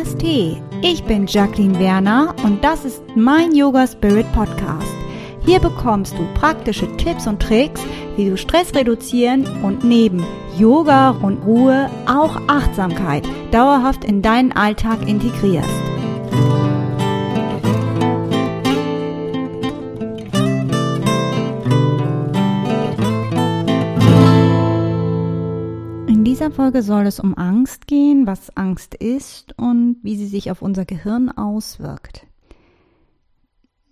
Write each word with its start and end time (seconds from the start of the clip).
Namaste, 0.00 0.56
ich 0.80 1.04
bin 1.04 1.26
Jacqueline 1.26 1.78
Werner 1.78 2.34
und 2.42 2.64
das 2.64 2.86
ist 2.86 3.02
mein 3.16 3.54
Yoga 3.54 3.86
Spirit 3.86 4.24
Podcast. 4.32 4.94
Hier 5.44 5.60
bekommst 5.60 6.14
du 6.14 6.24
praktische 6.32 6.86
Tipps 6.96 7.26
und 7.26 7.42
Tricks, 7.42 7.82
wie 8.16 8.30
du 8.30 8.38
Stress 8.38 8.74
reduzieren 8.74 9.46
und 9.62 9.84
neben 9.84 10.24
Yoga 10.56 11.10
und 11.10 11.44
Ruhe 11.44 11.90
auch 12.06 12.40
Achtsamkeit 12.46 13.28
dauerhaft 13.50 14.04
in 14.04 14.22
deinen 14.22 14.52
Alltag 14.52 15.06
integrierst. 15.06 15.68
Dieser 26.50 26.64
Folge 26.64 26.82
soll 26.82 27.06
es 27.06 27.20
um 27.20 27.38
Angst 27.38 27.86
gehen, 27.86 28.26
was 28.26 28.56
Angst 28.56 28.96
ist 28.96 29.56
und 29.56 29.98
wie 30.02 30.16
sie 30.16 30.26
sich 30.26 30.50
auf 30.50 30.62
unser 30.62 30.84
Gehirn 30.84 31.30
auswirkt. 31.30 32.26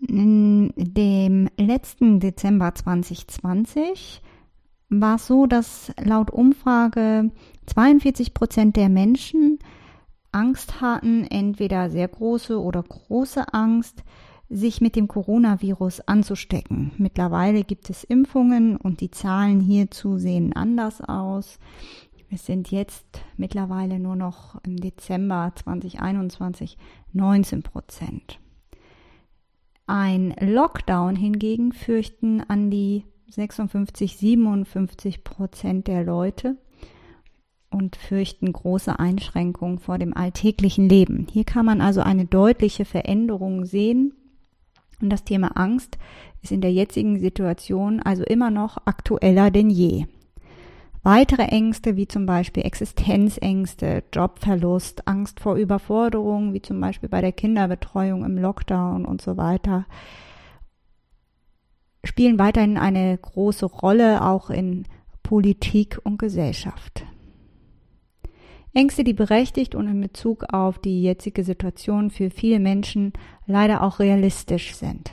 In 0.01 0.73
dem 0.77 1.49
letzten 1.57 2.19
Dezember 2.19 2.75
2020 2.75 4.23
war 4.89 5.17
es 5.17 5.29
so, 5.29 5.47
dass 5.47 5.93
laut 6.03 6.33
Umfrage 6.33 7.31
42 7.67 8.35
Prozent 8.35 8.75
der 8.75 8.89
Menschen 8.89 9.61
Angst 10.33 10.81
hatten, 10.81 11.25
entweder 11.25 11.91
sehr 11.91 12.09
große 12.09 12.61
oder 12.61 12.83
große 12.83 13.55
Angst, 13.55 14.03
sich 14.51 14.81
mit 14.81 14.97
dem 14.97 15.07
Coronavirus 15.07 16.01
anzustecken. 16.09 16.91
Mittlerweile 16.97 17.63
gibt 17.63 17.89
es 17.91 18.03
Impfungen 18.03 18.77
und 18.77 19.01
die 19.01 19.11
Zahlen 19.11 19.61
hierzu 19.61 20.19
sehen 20.19 20.55
anders 20.55 21.01
aus. 21.03 21.59
Es 22.31 22.45
sind 22.45 22.71
jetzt 22.71 23.23
mittlerweile 23.37 23.99
nur 23.99 24.17
noch 24.17 24.63
im 24.65 24.77
Dezember 24.77 25.53
2021 25.55 26.77
19 27.13 27.63
Prozent. 27.63 28.39
Ein 29.87 30.35
Lockdown 30.39 31.17
hingegen 31.17 31.73
fürchten 31.73 32.43
an 32.43 32.71
die 32.71 33.05
56, 33.31 34.19
57 34.19 35.25
Prozent 35.25 35.87
der 35.87 36.05
Leute 36.05 36.57
und 37.71 37.97
fürchten 37.97 38.53
große 38.53 38.99
Einschränkungen 38.99 39.79
vor 39.79 39.99
dem 39.99 40.15
alltäglichen 40.15 40.89
Leben. 40.89 41.27
Hier 41.31 41.45
kann 41.45 41.65
man 41.65 41.81
also 41.81 42.03
eine 42.03 42.27
deutliche 42.27 42.85
Veränderung 42.85 43.65
sehen. 43.65 44.15
Und 45.01 45.11
das 45.11 45.25
Thema 45.25 45.57
Angst 45.57 45.97
ist 46.43 46.53
in 46.53 46.61
der 46.61 46.73
jetzigen 46.73 47.19
Situation 47.21 48.01
also 48.01 48.25
immer 48.25 48.51
noch 48.51 48.79
aktueller 48.85 49.51
denn 49.51 49.71
je. 49.71 50.07
Weitere 51.03 51.43
Ängste 51.43 51.97
wie 51.97 52.09
zum 52.09 52.27
Beispiel 52.27 52.65
Existenzängste, 52.65 54.03
Jobverlust, 54.13 55.07
Angst 55.07 55.41
vor 55.41 55.57
Überforderung, 55.57 56.53
wie 56.53 56.63
zum 56.63 56.81
Beispiel 56.81 57.09
bei 57.09 57.21
der 57.21 57.33
Kinderbetreuung 57.33 58.25
im 58.25 58.37
Lockdown 58.37 59.05
und 59.05 59.23
so 59.23 59.37
weiter, 59.37 59.87
spielen 62.05 62.39
weiterhin 62.39 62.77
eine 62.77 63.17
große 63.17 63.67
Rolle 63.67 64.25
auch 64.25 64.51
in 64.51 64.85
Politik 65.23 66.01
und 66.03 66.19
Gesellschaft. 66.19 67.05
Ängste, 68.75 69.03
die 69.03 69.15
berechtigt 69.15 69.75
und 69.75 69.89
in 69.89 70.01
Bezug 70.01 70.45
auf 70.53 70.79
die 70.79 71.03
jetzige 71.03 71.43
Situation 71.43 72.11
für 72.11 72.31
viele 72.31 72.61
Menschen 72.61 73.13
leider 73.47 73.83
auch 73.83 73.99
realistisch 73.99 74.75
sind. 74.75 75.13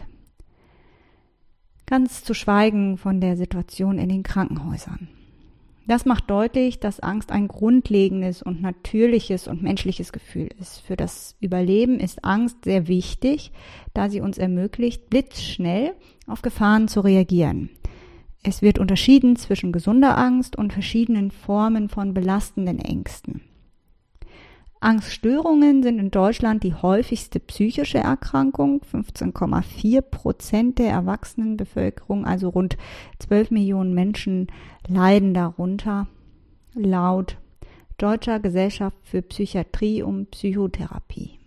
Ganz 1.85 2.23
zu 2.23 2.33
schweigen 2.33 2.97
von 2.97 3.21
der 3.21 3.37
Situation 3.37 3.97
in 3.97 4.09
den 4.09 4.23
Krankenhäusern. 4.23 5.07
Das 5.87 6.05
macht 6.05 6.29
deutlich, 6.31 6.79
dass 6.79 6.99
Angst 6.99 7.31
ein 7.31 7.47
grundlegendes 7.47 8.41
und 8.41 8.61
natürliches 8.61 9.47
und 9.47 9.61
menschliches 9.61 10.11
Gefühl 10.11 10.49
ist. 10.59 10.79
Für 10.79 10.95
das 10.95 11.35
Überleben 11.39 11.99
ist 11.99 12.25
Angst 12.25 12.63
sehr 12.63 12.87
wichtig, 12.87 13.51
da 13.93 14.09
sie 14.09 14.21
uns 14.21 14.39
ermöglicht, 14.39 15.09
blitzschnell 15.09 15.93
auf 16.25 16.41
Gefahren 16.41 16.87
zu 16.87 17.01
reagieren. 17.01 17.69
Es 18.41 18.61
wird 18.61 18.79
unterschieden 18.79 19.35
zwischen 19.35 19.71
gesunder 19.71 20.17
Angst 20.17 20.55
und 20.55 20.73
verschiedenen 20.73 21.29
Formen 21.31 21.89
von 21.89 22.13
belastenden 22.13 22.79
Ängsten. 22.79 23.41
Angststörungen 24.85 25.81
sind 25.81 25.97
in 25.97 26.11
Deutschland 26.11 26.61
die 26.61 26.75
häufigste 26.75 27.39
psychische 27.39 27.97
Erkrankung. 27.97 28.81
15,4 28.93 30.01
Prozent 30.03 30.77
der 30.77 30.91
Erwachsenenbevölkerung, 30.91 32.23
also 32.23 32.49
rund 32.49 32.77
12 33.17 33.49
Millionen 33.49 33.95
Menschen, 33.95 34.45
leiden 34.87 35.33
darunter. 35.33 36.07
Laut 36.75 37.37
Deutscher 37.97 38.39
Gesellschaft 38.39 38.97
für 39.01 39.23
Psychiatrie 39.23 40.03
und 40.03 40.29
Psychotherapie. 40.29 41.39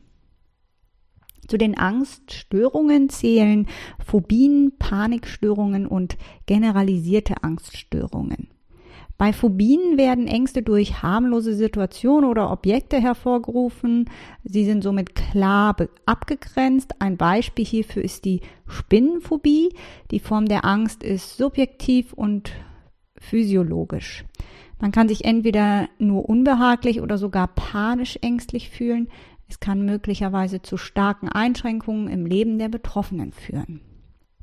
Zu 1.47 1.59
den 1.59 1.78
Angststörungen 1.78 3.09
zählen 3.09 3.69
Phobien, 4.05 4.72
Panikstörungen 4.81 5.87
und 5.87 6.16
generalisierte 6.47 7.44
Angststörungen. 7.44 8.49
Bei 9.19 9.33
Phobien 9.33 9.99
werden 9.99 10.29
Ängste 10.29 10.62
durch 10.62 11.03
harmlose 11.03 11.53
Situationen 11.53 12.31
oder 12.31 12.53
Objekte 12.53 13.01
hervorgerufen. 13.01 14.09
Sie 14.45 14.65
sind 14.65 14.84
somit 14.84 15.17
klar 15.17 15.75
abgegrenzt. 16.06 16.93
Ein 17.01 17.17
Beispiel 17.17 17.65
hierfür 17.65 18.05
ist 18.05 18.25
die 18.25 18.43
Spinnenphobie. 18.69 19.71
Die 20.12 20.21
Form 20.21 20.47
der 20.47 20.65
Angst 20.65 21.03
ist 21.03 21.37
subjektiv 21.37 22.12
und 22.12 22.53
physiologisch. 23.17 24.25
Man 24.81 24.93
kann 24.93 25.09
sich 25.09 25.25
entweder 25.25 25.89
nur 25.99 26.29
unbehaglich 26.29 27.00
oder 27.00 27.19
sogar 27.19 27.49
panisch 27.49 28.21
ängstlich 28.23 28.71
fühlen. 28.71 29.09
Es 29.49 29.59
kann 29.59 29.85
möglicherweise 29.85 30.62
zu 30.62 30.77
starken 30.77 31.29
Einschränkungen 31.29 32.06
im 32.06 32.25
Leben 32.25 32.61
der 32.61 32.69
Betroffenen 32.69 33.33
führen. 33.33 33.81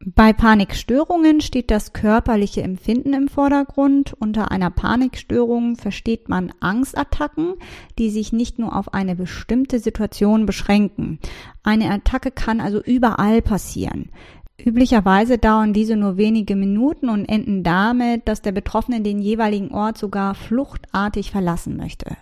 Bei 0.04 0.34
Panikstörungen 0.34 1.40
steht 1.40 1.72
das 1.72 1.94
körperliche 1.94 2.62
Empfinden 2.62 3.14
im 3.14 3.30
Vordergrund. 3.30 4.14
Unter 4.20 4.52
einer 4.52 4.70
Panikstörung 4.70 5.78
versteht 5.78 6.28
man 6.28 6.54
Angstattacken, 6.60 7.54
die 7.98 8.10
sich 8.10 8.34
nicht 8.34 8.60
nur 8.60 8.76
auf 8.76 8.94
eine 8.94 9.16
bestimmte 9.16 9.80
Situation 9.80 10.46
beschränken. 10.46 11.20
Eine 11.64 11.90
Attacke 11.92 12.32
kann 12.32 12.60
also 12.60 12.82
überall 12.82 13.42
passieren. 13.42 14.10
Üblicherweise 14.58 15.38
dauern 15.38 15.74
diese 15.74 15.96
nur 15.96 16.18
wenige 16.18 16.56
Minuten 16.56 17.10
und 17.10 17.26
enden 17.26 17.64
damit, 17.64 18.28
dass 18.28 18.42
der 18.42 18.54
Betroffene 18.54 19.02
den 19.02 19.20
jeweiligen 19.20 19.72
Ort 19.72 19.98
sogar 19.98 20.36
fluchtartig 20.36 21.32
verlassen 21.32 21.78
möchte. 21.78 22.18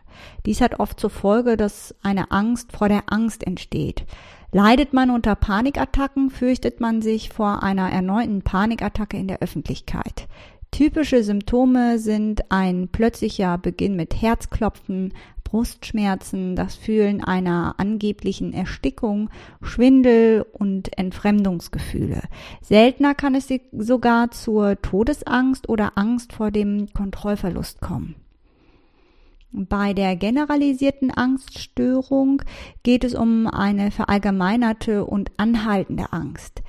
Dies 0.45 0.61
hat 0.61 0.79
oft 0.79 1.00
zur 1.00 1.09
Folge, 1.09 1.57
dass 1.57 1.95
eine 2.03 2.31
Angst 2.31 2.72
vor 2.72 2.88
der 2.88 3.03
Angst 3.07 3.45
entsteht. 3.45 4.05
Leidet 4.56 4.94
man 4.94 5.09
unter 5.09 5.34
Panikattacken, 5.34 6.30
fürchtet 6.30 6.80
man 6.80 7.02
sich 7.02 7.30
vor 7.30 7.64
einer 7.64 7.90
erneuten 7.90 8.44
Panikattacke 8.44 9.18
in 9.18 9.28
der 9.28 9.41
Öffentlichkeit. 9.41 10.28
Typische 10.69 11.24
Symptome 11.24 11.97
sind 11.97 12.52
ein 12.52 12.88
plötzlicher 12.88 13.58
Beginn 13.58 13.96
mit 13.96 14.22
Herzklopfen, 14.22 15.16
Brustschmerzen, 15.44 16.56
das 16.56 16.75
Fühlen 16.75 17.24
einer 17.24 17.75
angeblichen 17.78 18.53
Erstickung, 18.53 19.31
Schwindel 19.64 20.46
und 20.52 21.00
Entfremdungsgefühle. 21.00 22.22
Seltener 22.62 23.16
kann 23.16 23.34
es 23.34 23.50
sogar 23.72 24.30
zur 24.30 24.80
Todesangst 24.84 25.68
oder 25.68 25.94
Angst 25.96 26.31
vor 26.31 26.52
dem 26.52 26.94
Kontrollverlust 26.94 27.81
kommen. 27.81 28.22
Bei 29.56 29.94
der 29.94 30.16
generalisierten 30.16 31.12
Angststörung 31.12 32.41
geht 32.81 33.03
es 33.03 33.14
um 33.14 33.46
eine 33.46 33.91
verallgemeinerte 33.91 35.06
und 35.06 35.30
anhaltende 35.38 36.12
Angst. 36.12 36.64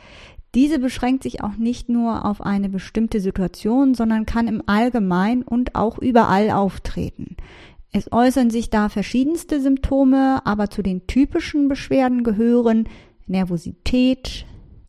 Diese 0.54 0.78
beschränkt 0.78 1.22
sich 1.22 1.42
auch 1.42 1.56
nicht 1.56 1.88
nur 1.88 2.26
auf 2.26 2.42
eine 2.42 2.68
bestimmte 2.68 3.20
Situation, 3.20 3.94
sondern 3.94 4.26
kann 4.26 4.48
im 4.48 4.62
Allgemeinen 4.66 5.42
und 5.42 5.74
auch 5.74 5.96
überall 5.96 6.50
auftreten. 6.50 7.38
Es 7.90 8.12
äußern 8.12 8.50
sich 8.50 8.68
da 8.68 8.90
verschiedenste 8.90 9.62
Symptome, 9.62 10.42
aber 10.44 10.68
zu 10.68 10.82
den 10.82 11.06
typischen 11.06 11.68
Beschwerden 11.68 12.22
gehören 12.22 12.86
Nervosität, 13.26 14.44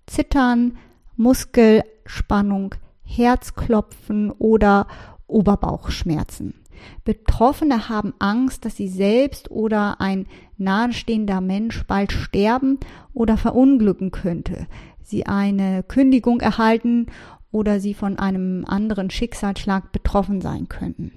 Zittern, 0.06 0.78
Muskelspannung, 1.16 2.76
Herzklopfen 3.04 4.32
oder 4.32 4.88
Oberbauchschmerzen. 5.28 6.65
Betroffene 7.04 7.90
haben 7.90 8.14
Angst, 8.20 8.66
dass 8.66 8.76
sie 8.76 8.88
selbst 8.88 9.52
oder 9.52 10.02
ein 10.02 10.28
nahestehender 10.58 11.42
Mensch 11.42 11.84
bald 11.86 12.12
sterben 12.12 12.80
oder 13.14 13.38
verunglücken 13.38 14.12
könnte, 14.12 14.68
sie 15.02 15.26
eine 15.26 15.84
Kündigung 15.84 16.42
erhalten 16.42 17.08
oder 17.52 17.80
sie 17.80 17.94
von 17.94 18.20
einem 18.20 18.66
anderen 18.66 19.10
Schicksalsschlag 19.10 19.92
betroffen 19.92 20.42
sein 20.42 20.68
könnten. 20.68 21.12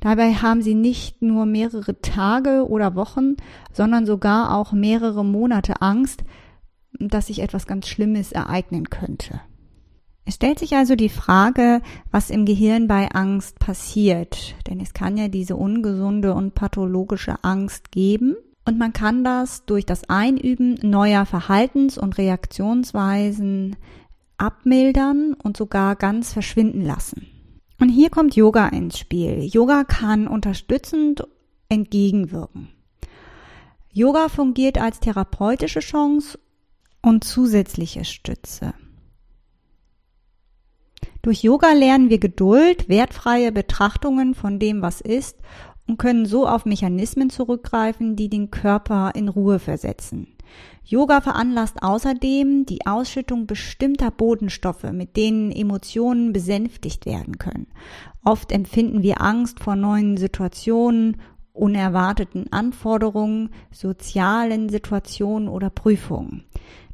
Dabei 0.00 0.34
haben 0.34 0.60
sie 0.60 0.74
nicht 0.74 1.22
nur 1.22 1.46
mehrere 1.46 2.00
Tage 2.02 2.66
oder 2.68 2.94
Wochen, 2.94 3.36
sondern 3.72 4.04
sogar 4.04 4.54
auch 4.54 4.72
mehrere 4.72 5.24
Monate 5.24 5.80
Angst, 5.80 6.24
dass 6.98 7.28
sich 7.28 7.40
etwas 7.40 7.66
ganz 7.66 7.88
Schlimmes 7.88 8.32
ereignen 8.32 8.90
könnte. 8.90 9.40
Es 10.26 10.36
stellt 10.36 10.58
sich 10.58 10.74
also 10.74 10.96
die 10.96 11.10
Frage, 11.10 11.82
was 12.10 12.30
im 12.30 12.46
Gehirn 12.46 12.88
bei 12.88 13.08
Angst 13.10 13.58
passiert. 13.58 14.54
Denn 14.66 14.80
es 14.80 14.94
kann 14.94 15.16
ja 15.16 15.28
diese 15.28 15.56
ungesunde 15.56 16.32
und 16.32 16.54
pathologische 16.54 17.42
Angst 17.44 17.92
geben. 17.92 18.36
Und 18.64 18.78
man 18.78 18.94
kann 18.94 19.24
das 19.24 19.66
durch 19.66 19.84
das 19.84 20.08
Einüben 20.08 20.78
neuer 20.82 21.26
Verhaltens- 21.26 21.98
und 21.98 22.16
Reaktionsweisen 22.16 23.76
abmildern 24.38 25.34
und 25.34 25.56
sogar 25.56 25.96
ganz 25.96 26.32
verschwinden 26.32 26.82
lassen. 26.82 27.26
Und 27.78 27.90
hier 27.90 28.08
kommt 28.08 28.34
Yoga 28.34 28.68
ins 28.68 28.98
Spiel. 28.98 29.40
Yoga 29.44 29.84
kann 29.84 30.26
unterstützend 30.26 31.26
entgegenwirken. 31.68 32.68
Yoga 33.92 34.28
fungiert 34.28 34.78
als 34.78 35.00
therapeutische 35.00 35.80
Chance 35.80 36.38
und 37.02 37.24
zusätzliche 37.24 38.04
Stütze. 38.04 38.72
Durch 41.24 41.42
Yoga 41.42 41.72
lernen 41.72 42.10
wir 42.10 42.18
Geduld, 42.18 42.86
wertfreie 42.90 43.50
Betrachtungen 43.50 44.34
von 44.34 44.58
dem, 44.58 44.82
was 44.82 45.00
ist 45.00 45.38
und 45.86 45.98
können 45.98 46.26
so 46.26 46.46
auf 46.46 46.66
Mechanismen 46.66 47.30
zurückgreifen, 47.30 48.14
die 48.14 48.28
den 48.28 48.50
Körper 48.50 49.12
in 49.14 49.30
Ruhe 49.30 49.58
versetzen. 49.58 50.36
Yoga 50.84 51.22
veranlasst 51.22 51.82
außerdem 51.82 52.66
die 52.66 52.86
Ausschüttung 52.86 53.46
bestimmter 53.46 54.10
Bodenstoffe, 54.10 54.92
mit 54.92 55.16
denen 55.16 55.50
Emotionen 55.50 56.34
besänftigt 56.34 57.06
werden 57.06 57.38
können. 57.38 57.68
Oft 58.22 58.52
empfinden 58.52 59.02
wir 59.02 59.22
Angst 59.22 59.60
vor 59.60 59.76
neuen 59.76 60.18
Situationen, 60.18 61.22
unerwarteten 61.54 62.52
Anforderungen, 62.52 63.48
sozialen 63.70 64.68
Situationen 64.68 65.48
oder 65.48 65.70
Prüfungen. 65.70 66.44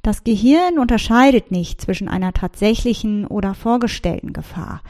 Das 0.02 0.24
Gehirn 0.24 0.78
unterscheidet 0.78 1.50
nicht 1.50 1.80
zwischen 1.80 2.08
einer 2.08 2.32
tatsächlichen 2.32 3.26
oder 3.26 3.54
vorgestellten 3.54 4.32
Gefahr. 4.32 4.82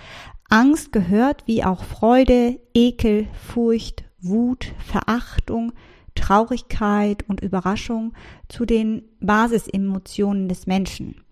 Angst 0.49 0.93
gehört 0.93 1.45
wie 1.47 1.65
auch 1.65 1.83
Freude, 1.85 2.61
Ekel, 2.75 3.27
Furcht, 3.33 4.05
Wut, 4.21 4.73
Verachtung, 4.79 5.73
Traurigkeit 6.15 7.25
und 7.29 7.41
Überraschung 7.41 8.13
zu 8.49 8.67
den 8.67 9.03
Basisemotionen 9.21 10.49
des 10.49 10.67
Menschen. 10.67 11.23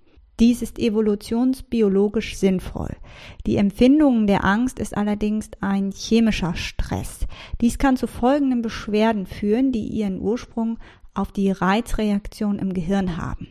Dies 0.40 0.62
ist 0.62 0.78
evolutionsbiologisch 0.78 2.36
sinnvoll. 2.36 2.94
Die 3.44 3.56
Empfindung 3.56 4.28
der 4.28 4.44
Angst 4.44 4.78
ist 4.78 4.96
allerdings 4.96 5.50
ein 5.60 5.90
chemischer 5.90 6.54
Stress. 6.54 7.26
Dies 7.60 7.78
kann 7.78 7.96
zu 7.96 8.06
folgenden 8.06 8.62
Beschwerden 8.62 9.26
führen, 9.26 9.72
die 9.72 9.88
ihren 9.88 10.20
Ursprung 10.20 10.78
auf 11.18 11.32
die 11.32 11.50
Reizreaktion 11.50 12.58
im 12.58 12.72
Gehirn 12.72 13.16
haben. 13.16 13.48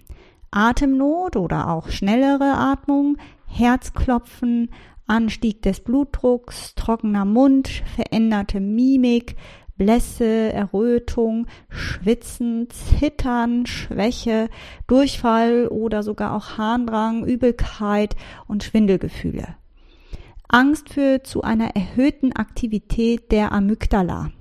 Atemnot 0.51 1.35
oder 1.35 1.69
auch 1.69 1.89
schnellere 1.89 2.53
Atmung, 2.57 3.17
Herzklopfen, 3.45 4.69
Anstieg 5.05 5.61
des 5.61 5.81
Blutdrucks, 5.81 6.75
trockener 6.75 7.25
Mund, 7.25 7.69
veränderte 7.95 8.59
Mimik, 8.59 9.35
Blässe, 9.77 10.51
Errötung, 10.51 11.47
Schwitzen, 11.69 12.67
Zittern, 12.69 13.65
Schwäche, 13.65 14.49
Durchfall 14.87 15.67
oder 15.67 16.01
sogar 16.03 16.35
auch 16.35 16.57
Harndrang, 16.57 17.25
Übelkeit 17.25 18.15
und 18.47 18.63
Schwindelgefühle. 18.63 19.55
Angst 20.47 20.89
führt 20.89 21.27
zu 21.27 21.41
einer 21.41 21.75
erhöhten 21.75 22.33
Aktivität 22.33 23.31
der 23.31 23.51
Amygdala. 23.51 24.31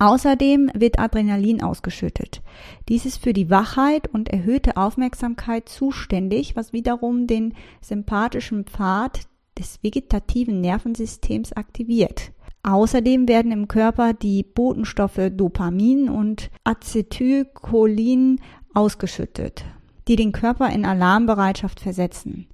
Außerdem 0.00 0.70
wird 0.74 1.00
Adrenalin 1.00 1.62
ausgeschüttet. 1.62 2.40
Dies 2.88 3.04
ist 3.04 3.22
für 3.22 3.32
die 3.32 3.50
Wachheit 3.50 4.06
und 4.08 4.28
erhöhte 4.28 4.76
Aufmerksamkeit 4.76 5.68
zuständig, 5.68 6.54
was 6.54 6.72
wiederum 6.72 7.26
den 7.26 7.54
sympathischen 7.80 8.64
Pfad 8.64 9.22
des 9.58 9.82
vegetativen 9.82 10.60
Nervensystems 10.60 11.52
aktiviert. 11.52 12.32
Außerdem 12.62 13.28
werden 13.28 13.50
im 13.50 13.66
Körper 13.66 14.12
die 14.12 14.44
Botenstoffe 14.44 15.30
Dopamin 15.32 16.08
und 16.08 16.50
Acetylcholin 16.64 18.40
ausgeschüttet, 18.74 19.64
die 20.06 20.16
den 20.16 20.32
Körper 20.32 20.70
in 20.70 20.84
Alarmbereitschaft 20.84 21.80
versetzen. 21.80 22.46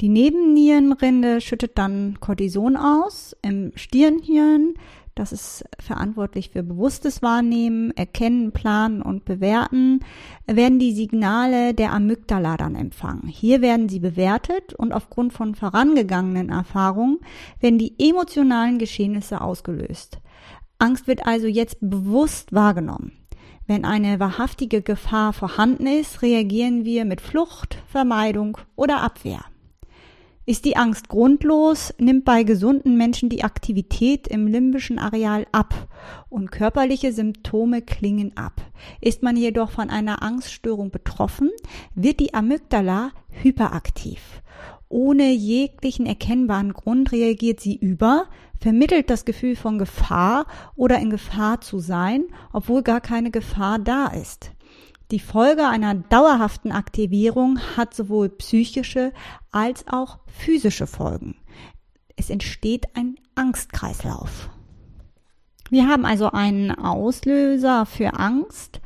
Die 0.00 0.08
Nebennierenrinde 0.08 1.40
schüttet 1.40 1.78
dann 1.78 2.18
Cortison 2.20 2.76
aus. 2.76 3.36
Im 3.42 3.72
Stirnhirn 3.76 4.74
das 5.14 5.32
ist 5.32 5.64
verantwortlich 5.78 6.50
für 6.50 6.62
bewusstes 6.62 7.22
Wahrnehmen, 7.22 7.92
Erkennen, 7.92 8.52
Planen 8.52 9.00
und 9.00 9.24
Bewerten, 9.24 10.00
werden 10.46 10.78
die 10.78 10.92
Signale 10.92 11.72
der 11.72 11.92
Amygdala 11.92 12.56
dann 12.56 12.74
empfangen. 12.74 13.28
Hier 13.28 13.62
werden 13.62 13.88
sie 13.88 14.00
bewertet 14.00 14.74
und 14.74 14.92
aufgrund 14.92 15.32
von 15.32 15.54
vorangegangenen 15.54 16.50
Erfahrungen 16.50 17.18
werden 17.60 17.78
die 17.78 17.94
emotionalen 17.98 18.78
Geschehnisse 18.78 19.40
ausgelöst. 19.40 20.18
Angst 20.78 21.06
wird 21.06 21.26
also 21.26 21.46
jetzt 21.46 21.78
bewusst 21.80 22.52
wahrgenommen. 22.52 23.12
Wenn 23.66 23.84
eine 23.84 24.20
wahrhaftige 24.20 24.82
Gefahr 24.82 25.32
vorhanden 25.32 25.86
ist, 25.86 26.22
reagieren 26.22 26.84
wir 26.84 27.04
mit 27.04 27.20
Flucht, 27.20 27.78
Vermeidung 27.86 28.58
oder 28.76 29.00
Abwehr. 29.02 29.44
Ist 30.46 30.66
die 30.66 30.76
Angst 30.76 31.08
grundlos, 31.08 31.94
nimmt 31.98 32.26
bei 32.26 32.42
gesunden 32.42 32.98
Menschen 32.98 33.30
die 33.30 33.44
Aktivität 33.44 34.28
im 34.28 34.46
limbischen 34.46 34.98
Areal 34.98 35.46
ab 35.52 35.88
und 36.28 36.52
körperliche 36.52 37.14
Symptome 37.14 37.80
klingen 37.80 38.36
ab. 38.36 38.60
Ist 39.00 39.22
man 39.22 39.38
jedoch 39.38 39.70
von 39.70 39.88
einer 39.88 40.22
Angststörung 40.22 40.90
betroffen, 40.90 41.50
wird 41.94 42.20
die 42.20 42.34
Amygdala 42.34 43.12
hyperaktiv. 43.30 44.20
Ohne 44.90 45.32
jeglichen 45.32 46.04
erkennbaren 46.04 46.74
Grund 46.74 47.10
reagiert 47.10 47.60
sie 47.60 47.76
über, 47.76 48.26
vermittelt 48.60 49.08
das 49.08 49.24
Gefühl 49.24 49.56
von 49.56 49.78
Gefahr 49.78 50.46
oder 50.76 50.98
in 50.98 51.08
Gefahr 51.08 51.62
zu 51.62 51.78
sein, 51.78 52.24
obwohl 52.52 52.82
gar 52.82 53.00
keine 53.00 53.30
Gefahr 53.30 53.78
da 53.78 54.08
ist. 54.08 54.52
Die 55.10 55.20
Folge 55.20 55.68
einer 55.68 55.94
dauerhaften 55.94 56.72
Aktivierung 56.72 57.58
hat 57.76 57.94
sowohl 57.94 58.30
psychische 58.30 59.12
als 59.50 59.86
auch 59.86 60.18
physische 60.26 60.86
Folgen. 60.86 61.36
Es 62.16 62.30
entsteht 62.30 62.96
ein 62.96 63.16
Angstkreislauf. 63.34 64.48
Wir 65.70 65.88
haben 65.88 66.04
also 66.06 66.30
einen 66.30 66.70
Auslöser 66.70 67.84
für 67.84 68.14
Angst. 68.14 68.80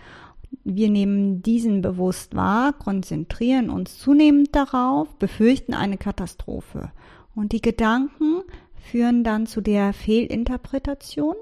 Wir 0.64 0.90
nehmen 0.90 1.42
diesen 1.42 1.82
bewusst 1.82 2.34
wahr, 2.34 2.72
konzentrieren 2.72 3.70
uns 3.70 3.98
zunehmend 3.98 4.54
darauf, 4.54 5.14
befürchten 5.16 5.74
eine 5.74 5.98
Katastrophe. 5.98 6.90
Und 7.34 7.52
die 7.52 7.60
Gedanken 7.60 8.42
führen 8.74 9.22
dann 9.22 9.46
zu 9.46 9.60
der 9.60 9.92
Fehlinterpretation, 9.92 11.36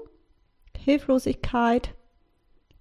Hilflosigkeit, 0.77 1.95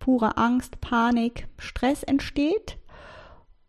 pure 0.07 0.37
Angst, 0.37 0.81
Panik, 0.81 1.49
Stress 1.59 2.05
entsteht. 2.05 2.79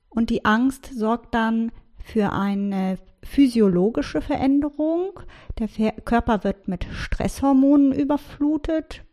Und 0.08 0.30
die 0.30 0.46
Angst 0.46 0.92
sorgt 0.96 1.34
dann 1.34 1.72
für 1.98 2.32
eine 2.32 3.00
physiologische 3.24 4.22
Veränderung. 4.22 5.20
Der 5.58 5.68
Körper 5.94 6.44
wird 6.44 6.68
mit 6.68 6.86
Stresshormonen 6.92 7.92
überflutet. 7.92 9.04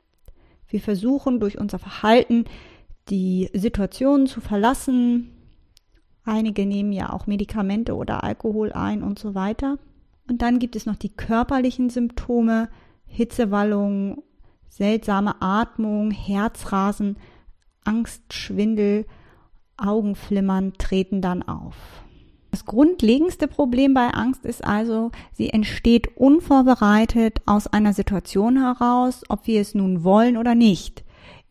Wir 0.68 0.82
versuchen 0.82 1.40
durch 1.40 1.58
unser 1.58 1.78
Verhalten 1.78 2.44
die 3.08 3.48
Situation 3.54 4.26
zu 4.26 4.42
verlassen. 4.42 5.32
Einige 6.24 6.66
nehmen 6.66 6.92
ja 6.92 7.10
auch 7.10 7.26
Medikamente 7.26 7.96
oder 7.96 8.22
Alkohol 8.22 8.70
ein 8.72 9.02
und 9.02 9.18
so 9.18 9.34
weiter. 9.34 9.78
Und 10.28 10.42
dann 10.42 10.58
gibt 10.58 10.76
es 10.76 10.84
noch 10.84 10.96
die 10.96 11.16
körperlichen 11.16 11.88
Symptome, 11.88 12.68
Hitzewallung 13.06 14.22
seltsame 14.76 15.40
Atmung, 15.40 16.10
Herzrasen, 16.10 17.16
Angstschwindel, 17.84 19.06
Augenflimmern 19.76 20.72
treten 20.78 21.20
dann 21.20 21.42
auf. 21.44 21.76
Das 22.50 22.64
grundlegendste 22.64 23.46
Problem 23.46 23.94
bei 23.94 24.08
Angst 24.08 24.44
ist 24.44 24.64
also, 24.64 25.12
sie 25.32 25.50
entsteht 25.50 26.16
unvorbereitet 26.16 27.40
aus 27.46 27.68
einer 27.68 27.92
Situation 27.92 28.60
heraus, 28.60 29.22
ob 29.28 29.46
wir 29.46 29.60
es 29.60 29.74
nun 29.74 30.02
wollen 30.02 30.36
oder 30.36 30.56
nicht. 30.56 31.03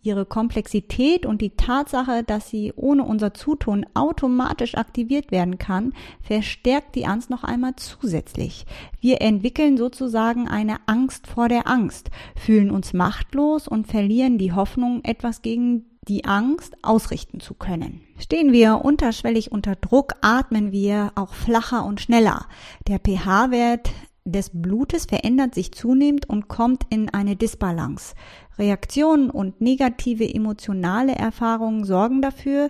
Ihre 0.03 0.25
Komplexität 0.25 1.25
und 1.25 1.41
die 1.41 1.51
Tatsache, 1.51 2.23
dass 2.23 2.49
sie 2.49 2.73
ohne 2.75 3.05
unser 3.05 3.33
Zutun 3.33 3.85
automatisch 3.93 4.75
aktiviert 4.75 5.31
werden 5.31 5.57
kann, 5.57 5.93
verstärkt 6.21 6.95
die 6.95 7.05
Angst 7.05 7.29
noch 7.29 7.45
einmal 7.45 7.77
zusätzlich. 7.77 8.65
Wir 8.99 9.21
entwickeln 9.21 9.77
sozusagen 9.77 10.49
eine 10.49 10.77
Angst 10.87 11.27
vor 11.27 11.47
der 11.47 11.67
Angst, 11.67 12.11
fühlen 12.35 12.69
uns 12.69 12.93
machtlos 12.93 13.67
und 13.67 13.87
verlieren 13.87 14.37
die 14.37 14.51
Hoffnung, 14.51 15.03
etwas 15.05 15.41
gegen 15.41 15.85
die 16.07 16.25
Angst 16.25 16.75
ausrichten 16.81 17.39
zu 17.39 17.53
können. 17.53 18.01
Stehen 18.19 18.51
wir 18.51 18.83
unterschwellig 18.83 19.53
unter 19.53 19.75
Druck, 19.75 20.15
atmen 20.21 20.73
wir 20.73 21.13
auch 21.15 21.33
flacher 21.33 21.85
und 21.85 22.01
schneller. 22.01 22.47
Der 22.87 22.99
pH-Wert 22.99 23.89
des 24.25 24.51
Blutes 24.53 25.05
verändert 25.05 25.53
sich 25.53 25.73
zunehmend 25.73 26.29
und 26.29 26.47
kommt 26.47 26.83
in 26.89 27.09
eine 27.09 27.35
Disbalance. 27.35 28.15
Reaktionen 28.57 29.29
und 29.29 29.61
negative 29.61 30.31
emotionale 30.31 31.15
Erfahrungen 31.15 31.85
sorgen 31.85 32.21
dafür, 32.21 32.69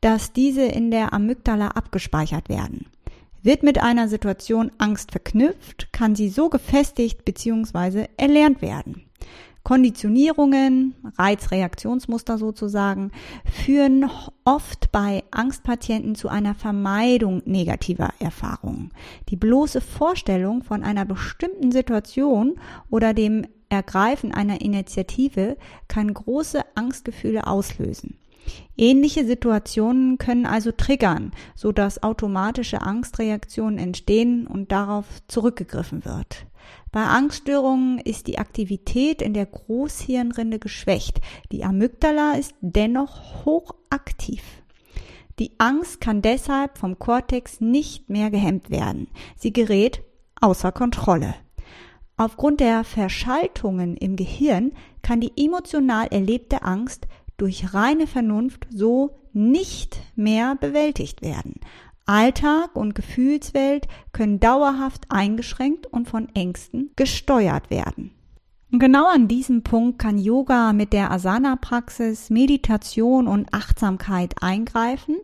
dass 0.00 0.32
diese 0.32 0.62
in 0.62 0.90
der 0.90 1.12
Amygdala 1.12 1.68
abgespeichert 1.68 2.48
werden. 2.48 2.86
Wird 3.42 3.62
mit 3.62 3.82
einer 3.82 4.08
Situation 4.08 4.72
Angst 4.78 5.10
verknüpft, 5.10 5.92
kann 5.92 6.14
sie 6.14 6.28
so 6.28 6.48
gefestigt 6.48 7.24
bzw. 7.24 8.06
erlernt 8.16 8.62
werden. 8.62 9.04
Konditionierungen, 9.64 10.94
Reizreaktionsmuster 11.16 12.36
sozusagen, 12.36 13.12
führen 13.50 14.10
oft 14.44 14.92
bei 14.92 15.24
Angstpatienten 15.30 16.14
zu 16.14 16.28
einer 16.28 16.54
Vermeidung 16.54 17.40
negativer 17.46 18.10
Erfahrungen. 18.18 18.90
Die 19.30 19.36
bloße 19.36 19.80
Vorstellung 19.80 20.62
von 20.62 20.82
einer 20.82 21.06
bestimmten 21.06 21.72
Situation 21.72 22.56
oder 22.90 23.14
dem 23.14 23.46
Ergreifen 23.74 24.32
einer 24.32 24.60
Initiative 24.60 25.56
kann 25.88 26.14
große 26.14 26.62
Angstgefühle 26.74 27.46
auslösen. 27.46 28.18
Ähnliche 28.76 29.24
Situationen 29.24 30.18
können 30.18 30.46
also 30.46 30.72
triggern, 30.72 31.32
so 31.54 31.72
dass 31.72 32.02
automatische 32.02 32.82
Angstreaktionen 32.82 33.78
entstehen 33.78 34.46
und 34.46 34.72
darauf 34.72 35.06
zurückgegriffen 35.28 36.04
wird. 36.04 36.46
Bei 36.92 37.04
Angststörungen 37.04 37.98
ist 37.98 38.26
die 38.26 38.38
Aktivität 38.38 39.22
in 39.22 39.34
der 39.34 39.46
Großhirnrinde 39.46 40.58
geschwächt. 40.58 41.20
Die 41.52 41.64
Amygdala 41.64 42.34
ist 42.34 42.54
dennoch 42.60 43.44
hochaktiv. 43.44 44.42
Die 45.38 45.52
Angst 45.58 46.00
kann 46.00 46.22
deshalb 46.22 46.78
vom 46.78 46.98
Kortex 46.98 47.60
nicht 47.60 48.08
mehr 48.08 48.30
gehemmt 48.30 48.70
werden. 48.70 49.08
Sie 49.36 49.52
gerät 49.52 50.02
außer 50.40 50.70
Kontrolle. 50.70 51.34
Aufgrund 52.16 52.60
der 52.60 52.84
Verschaltungen 52.84 53.96
im 53.96 54.16
Gehirn 54.16 54.72
kann 55.02 55.20
die 55.20 55.32
emotional 55.36 56.06
erlebte 56.08 56.62
Angst 56.62 57.08
durch 57.36 57.74
reine 57.74 58.06
Vernunft 58.06 58.66
so 58.70 59.18
nicht 59.32 60.00
mehr 60.14 60.54
bewältigt 60.54 61.22
werden. 61.22 61.54
Alltag 62.06 62.76
und 62.76 62.94
Gefühlswelt 62.94 63.88
können 64.12 64.38
dauerhaft 64.38 65.06
eingeschränkt 65.08 65.86
und 65.86 66.08
von 66.08 66.28
Ängsten 66.34 66.90
gesteuert 66.96 67.70
werden. 67.70 68.12
Und 68.74 68.80
genau 68.80 69.06
an 69.06 69.28
diesem 69.28 69.62
Punkt 69.62 70.00
kann 70.00 70.18
Yoga 70.18 70.72
mit 70.72 70.92
der 70.92 71.12
Asana-Praxis, 71.12 72.28
Meditation 72.28 73.28
und 73.28 73.54
Achtsamkeit 73.54 74.34
eingreifen, 74.42 75.14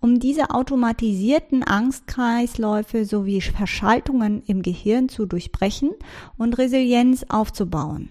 um 0.00 0.18
diese 0.18 0.48
automatisierten 0.48 1.62
Angstkreisläufe 1.64 3.04
sowie 3.04 3.42
Verschaltungen 3.42 4.42
im 4.46 4.62
Gehirn 4.62 5.10
zu 5.10 5.26
durchbrechen 5.26 5.90
und 6.38 6.56
Resilienz 6.56 7.26
aufzubauen. 7.28 8.08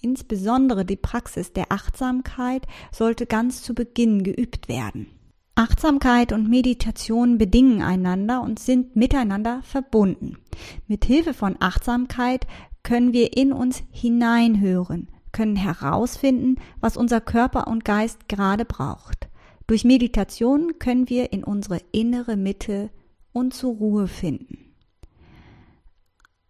Insbesondere 0.00 0.84
die 0.84 0.94
Praxis 0.94 1.52
der 1.52 1.72
Achtsamkeit 1.72 2.68
sollte 2.92 3.26
ganz 3.26 3.62
zu 3.62 3.74
Beginn 3.74 4.22
geübt 4.22 4.68
werden. 4.68 5.08
Achtsamkeit 5.56 6.32
und 6.32 6.48
Meditation 6.48 7.38
bedingen 7.38 7.82
einander 7.82 8.42
und 8.42 8.60
sind 8.60 8.94
miteinander 8.94 9.60
verbunden. 9.62 10.38
Mit 10.86 11.04
Hilfe 11.04 11.34
von 11.34 11.56
Achtsamkeit 11.58 12.46
können 12.84 13.12
wir 13.12 13.36
in 13.36 13.52
uns 13.52 13.82
hineinhören, 13.90 15.08
können 15.32 15.56
herausfinden, 15.56 16.56
was 16.80 16.96
unser 16.96 17.20
Körper 17.20 17.66
und 17.66 17.84
Geist 17.84 18.28
gerade 18.28 18.64
braucht. 18.64 19.28
Durch 19.66 19.84
Meditation 19.84 20.78
können 20.78 21.08
wir 21.08 21.32
in 21.32 21.42
unsere 21.42 21.80
innere 21.90 22.36
Mitte 22.36 22.90
und 23.32 23.52
zur 23.52 23.74
Ruhe 23.74 24.06
finden. 24.06 24.58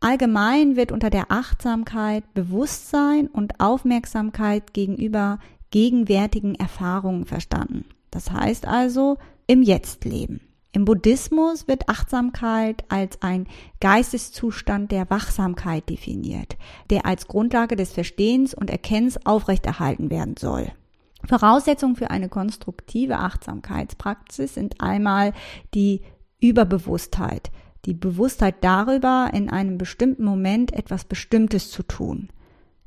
Allgemein 0.01 0.77
wird 0.77 0.93
unter 0.93 1.09
der 1.09 1.31
Achtsamkeit 1.31 2.35
Bewusstsein 2.35 3.27
und 3.29 3.61
Aufmerksamkeit 3.61 4.75
gegenüber 4.75 5.39
gegenwärtigen 5.71 6.55
Erfahrungen 6.57 7.25
verstanden. 7.25 7.87
Das 8.11 8.31
heißt 8.31 8.67
also 8.67 9.17
im 9.47 9.63
Jetzt 9.63 10.05
leben. 10.05 10.41
Im 10.75 10.85
Buddhismus 10.85 11.69
wird 11.69 11.89
Achtsamkeit 11.89 12.85
als 12.89 13.23
ein 13.23 13.47
Geisteszustand 13.79 14.91
der 14.91 15.09
Wachsamkeit 15.09 15.89
definiert, 15.89 16.57
der 16.91 17.07
als 17.07 17.29
Grundlage 17.29 17.77
des 17.77 17.93
Verstehens 17.93 18.55
und 18.55 18.71
Erkennens 18.71 19.25
aufrechterhalten 19.25 20.11
werden 20.11 20.35
soll. 20.37 20.73
Voraussetzungen 21.29 21.95
für 21.95 22.11
eine 22.11 22.29
konstruktive 22.29 23.19
Achtsamkeitspraxis 23.19 24.55
sind 24.55 24.81
einmal 24.81 25.33
die 25.75 26.03
Überbewusstheit, 26.41 27.53
die 27.85 27.95
Bewusstheit 27.95 28.57
darüber, 28.63 29.31
in 29.33 29.51
einem 29.51 29.79
bestimmten 29.79 30.25
Moment 30.25 30.73
etwas 30.73 31.05
Bestimmtes 31.05 31.71
zu 31.71 31.85
tun. 31.85 32.31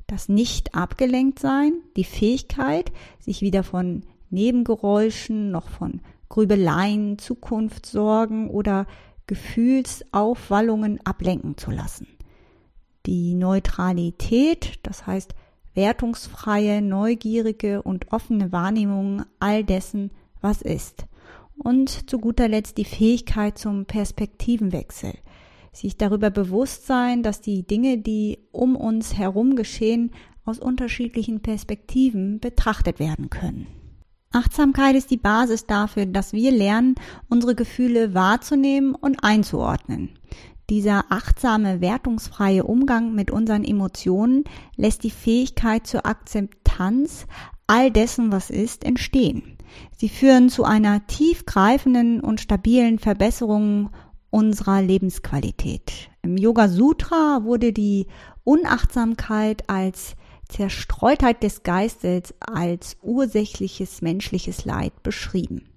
Das 0.06 0.28
nicht 0.28 0.74
abgelenkt 0.74 1.38
sein, 1.38 1.72
die 1.96 2.04
Fähigkeit, 2.04 2.92
sich 3.18 3.40
wieder 3.40 3.62
von 3.62 4.02
Nebengeräuschen, 4.28 5.50
noch 5.50 5.70
von 5.70 6.02
Grübeleien, 6.28 7.18
Zukunftssorgen 7.18 8.50
oder 8.50 8.86
Gefühlsaufwallungen 9.26 11.00
ablenken 11.04 11.56
zu 11.56 11.70
lassen. 11.70 12.08
Die 13.06 13.34
Neutralität, 13.34 14.78
das 14.82 15.06
heißt 15.06 15.34
wertungsfreie, 15.74 16.82
neugierige 16.82 17.82
und 17.82 18.12
offene 18.12 18.52
Wahrnehmung 18.52 19.22
all 19.38 19.64
dessen, 19.64 20.10
was 20.40 20.62
ist. 20.62 21.06
Und 21.56 22.10
zu 22.10 22.18
guter 22.18 22.48
Letzt 22.48 22.78
die 22.78 22.84
Fähigkeit 22.84 23.58
zum 23.58 23.84
Perspektivenwechsel. 23.86 25.14
Sich 25.72 25.96
darüber 25.96 26.30
bewusst 26.30 26.86
sein, 26.86 27.22
dass 27.22 27.40
die 27.40 27.66
Dinge, 27.66 27.98
die 27.98 28.38
um 28.52 28.76
uns 28.76 29.16
herum 29.16 29.56
geschehen, 29.56 30.12
aus 30.44 30.58
unterschiedlichen 30.58 31.40
Perspektiven 31.40 32.40
betrachtet 32.40 32.98
werden 32.98 33.30
können. 33.30 33.66
Achtsamkeit 34.30 34.94
ist 34.94 35.10
die 35.10 35.16
Basis 35.16 35.66
dafür, 35.66 36.06
dass 36.06 36.32
wir 36.32 36.50
lernen, 36.50 36.96
unsere 37.28 37.54
Gefühle 37.54 38.14
wahrzunehmen 38.14 38.94
und 38.94 39.24
einzuordnen. 39.24 40.10
Dieser 40.68 41.06
achtsame, 41.08 41.80
wertungsfreie 41.80 42.64
Umgang 42.64 43.14
mit 43.14 43.30
unseren 43.30 43.64
Emotionen 43.64 44.44
lässt 44.76 45.02
die 45.02 45.10
Fähigkeit 45.10 45.86
zur 45.86 46.04
Akzeptanz 46.04 47.26
all 47.66 47.90
dessen, 47.90 48.30
was 48.30 48.50
ist, 48.50 48.84
entstehen. 48.84 49.56
Sie 49.96 50.10
führen 50.10 50.50
zu 50.50 50.64
einer 50.64 51.06
tiefgreifenden 51.06 52.20
und 52.20 52.40
stabilen 52.40 52.98
Verbesserung 52.98 53.90
unserer 54.30 54.82
Lebensqualität. 54.82 56.10
Im 56.22 56.36
Yoga 56.36 56.68
Sutra 56.68 57.44
wurde 57.44 57.72
die 57.72 58.06
Unachtsamkeit 58.44 59.68
als 59.70 60.16
Zerstreutheit 60.48 61.42
des 61.42 61.62
Geistes 61.62 62.34
als 62.40 62.96
ursächliches 63.02 64.02
menschliches 64.02 64.64
Leid 64.64 65.02
beschrieben. 65.02 65.68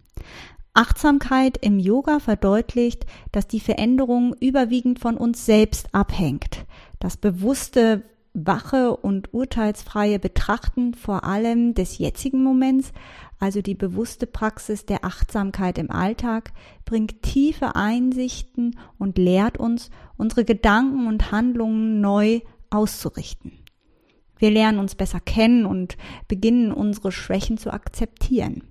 Achtsamkeit 0.74 1.58
im 1.58 1.80
Yoga 1.80 2.20
verdeutlicht, 2.20 3.06
dass 3.32 3.48
die 3.48 3.60
Veränderung 3.60 4.34
überwiegend 4.40 5.00
von 5.00 5.18
uns 5.18 5.46
selbst 5.46 5.94
abhängt. 5.94 6.66
Das 7.00 7.18
bewusste, 7.18 8.04
wache 8.34 8.96
und 8.96 9.34
urteilsfreie 9.34 10.18
Betrachten 10.18 10.94
vor 10.94 11.26
allem 11.26 11.74
des 11.74 11.98
jetzigen 11.98 12.42
Moments, 12.44 12.94
also 13.40 13.62
die 13.62 13.76
bewusste 13.76 14.28
Praxis 14.28 14.86
der 14.86 15.04
Achtsamkeit 15.04 15.78
im 15.78 15.92
Alltag, 15.92 16.54
bringt 16.86 17.22
tiefe 17.24 17.76
Einsichten 17.76 18.78
und 18.98 19.18
lehrt 19.18 19.58
uns, 19.58 19.90
unsere 20.18 20.46
Gedanken 20.46 21.08
und 21.08 21.32
Handlungen 21.32 22.00
neu 22.00 22.40
auszurichten. 22.70 23.61
Wir 24.42 24.50
lernen 24.50 24.80
uns 24.80 24.96
besser 24.96 25.20
kennen 25.20 25.68
und 25.68 25.98
beginnen 26.28 26.72
unsere 26.72 27.12
Schwächen 27.12 27.60
zu 27.60 27.72
akzeptieren. 27.72 28.64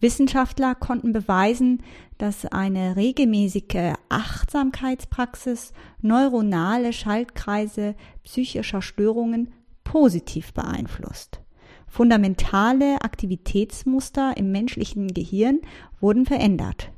Wissenschaftler 0.00 0.74
konnten 0.74 1.12
beweisen, 1.12 1.84
dass 2.18 2.46
eine 2.46 2.96
regelmäßige 2.96 3.94
Achtsamkeitspraxis 4.08 5.72
neuronale 6.00 6.92
Schaltkreise 6.92 7.94
psychischer 8.24 8.82
Störungen 8.82 9.54
positiv 9.84 10.52
beeinflusst. 10.52 11.40
Fundamentale 11.86 13.00
Aktivitätsmuster 13.02 14.36
im 14.36 14.50
menschlichen 14.50 15.14
Gehirn 15.14 15.60
wurden 16.00 16.26
verändert. 16.26 16.90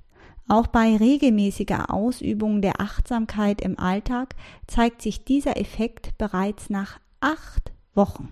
Auch 0.48 0.68
bei 0.68 0.96
regelmäßiger 0.96 1.92
Ausübung 1.92 2.62
der 2.62 2.80
Achtsamkeit 2.80 3.60
im 3.60 3.78
Alltag 3.78 4.34
zeigt 4.66 5.02
sich 5.02 5.22
dieser 5.22 5.60
Effekt 5.60 6.16
bereits 6.16 6.70
nach 6.70 6.98
acht 7.20 7.75
Wochen. 7.96 8.28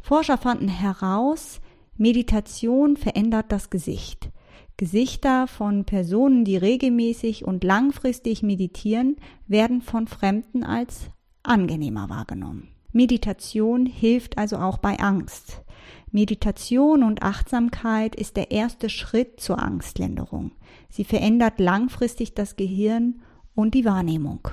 Forscher 0.00 0.38
fanden 0.38 0.68
heraus, 0.68 1.60
Meditation 1.96 2.96
verändert 2.96 3.46
das 3.50 3.70
Gesicht. 3.70 4.30
Gesichter 4.76 5.46
von 5.46 5.84
Personen, 5.84 6.44
die 6.44 6.58
regelmäßig 6.58 7.44
und 7.46 7.64
langfristig 7.64 8.42
meditieren, 8.42 9.16
werden 9.46 9.80
von 9.80 10.06
Fremden 10.06 10.64
als 10.64 11.10
angenehmer 11.42 12.10
wahrgenommen. 12.10 12.68
Meditation 12.92 13.86
hilft 13.86 14.36
also 14.38 14.56
auch 14.58 14.78
bei 14.78 14.98
Angst. 14.98 15.62
Meditation 16.10 17.02
und 17.02 17.22
Achtsamkeit 17.22 18.14
ist 18.14 18.36
der 18.36 18.50
erste 18.50 18.88
Schritt 18.88 19.40
zur 19.40 19.58
Angstlinderung. 19.58 20.52
Sie 20.88 21.04
verändert 21.04 21.58
langfristig 21.58 22.34
das 22.34 22.56
Gehirn 22.56 23.22
und 23.54 23.74
die 23.74 23.84
Wahrnehmung. 23.84 24.48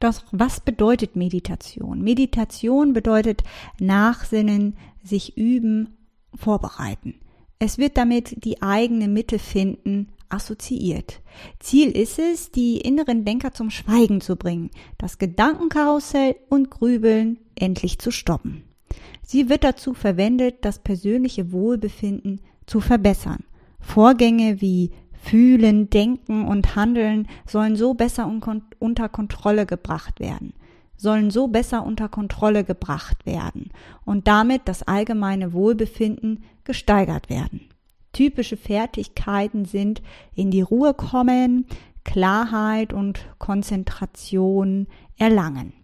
Doch 0.00 0.22
was 0.32 0.60
bedeutet 0.60 1.14
Meditation? 1.14 2.02
Meditation 2.02 2.94
bedeutet 2.94 3.44
Nachsinnen, 3.78 4.76
sich 5.02 5.36
üben, 5.36 5.96
vorbereiten. 6.34 7.20
Es 7.58 7.76
wird 7.76 7.98
damit 7.98 8.44
die 8.44 8.62
eigene 8.62 9.08
Mitte 9.08 9.38
finden, 9.38 10.08
assoziiert. 10.30 11.20
Ziel 11.58 11.90
ist 11.90 12.18
es, 12.18 12.50
die 12.50 12.78
inneren 12.78 13.24
Denker 13.24 13.52
zum 13.52 13.70
Schweigen 13.70 14.20
zu 14.20 14.36
bringen, 14.36 14.70
das 14.96 15.18
Gedankenkarussell 15.18 16.36
und 16.48 16.70
Grübeln 16.70 17.38
endlich 17.54 17.98
zu 17.98 18.10
stoppen. 18.10 18.64
Sie 19.22 19.48
wird 19.48 19.64
dazu 19.64 19.92
verwendet, 19.92 20.56
das 20.62 20.78
persönliche 20.78 21.52
Wohlbefinden 21.52 22.40
zu 22.66 22.80
verbessern. 22.80 23.44
Vorgänge 23.80 24.60
wie 24.60 24.90
Fühlen, 25.22 25.90
Denken 25.90 26.46
und 26.46 26.74
Handeln 26.76 27.28
sollen 27.46 27.76
so 27.76 27.94
besser 27.94 28.30
unter 28.78 29.08
Kontrolle 29.08 29.66
gebracht 29.66 30.18
werden, 30.18 30.54
sollen 30.96 31.30
so 31.30 31.48
besser 31.48 31.84
unter 31.84 32.08
Kontrolle 32.08 32.64
gebracht 32.64 33.26
werden 33.26 33.70
und 34.04 34.26
damit 34.26 34.62
das 34.64 34.82
allgemeine 34.82 35.52
Wohlbefinden 35.52 36.42
gesteigert 36.64 37.28
werden. 37.28 37.60
Typische 38.12 38.56
Fertigkeiten 38.56 39.66
sind 39.66 40.02
in 40.34 40.50
die 40.50 40.62
Ruhe 40.62 40.94
kommen, 40.94 41.66
Klarheit 42.02 42.92
und 42.92 43.20
Konzentration 43.38 44.88
erlangen. 45.16 45.74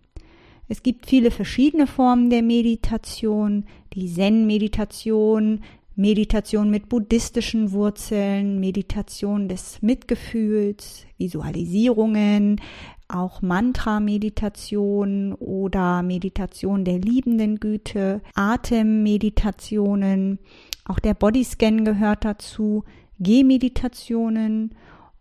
Es 0.68 0.82
gibt 0.82 1.06
viele 1.06 1.30
verschiedene 1.30 1.86
Formen 1.86 2.30
der 2.30 2.42
Meditation, 2.42 3.66
die 3.92 4.12
Zen-Meditation, 4.12 5.60
Meditation 5.96 6.70
mit 6.70 6.88
buddhistischen 6.90 7.72
Wurzeln, 7.72 8.60
Meditation 8.60 9.48
des 9.48 9.80
Mitgefühls, 9.80 11.06
Visualisierungen, 11.16 12.60
auch 13.08 13.40
Mantra-Meditation 13.40 15.32
oder 15.32 16.02
Meditation 16.02 16.84
der 16.84 16.98
liebenden 16.98 17.60
Güte, 17.60 18.20
Atemmeditationen, 18.34 20.38
auch 20.84 20.98
der 20.98 21.14
Bodyscan 21.14 21.86
gehört 21.86 22.26
dazu, 22.26 22.84
Gehmeditationen 23.18 24.74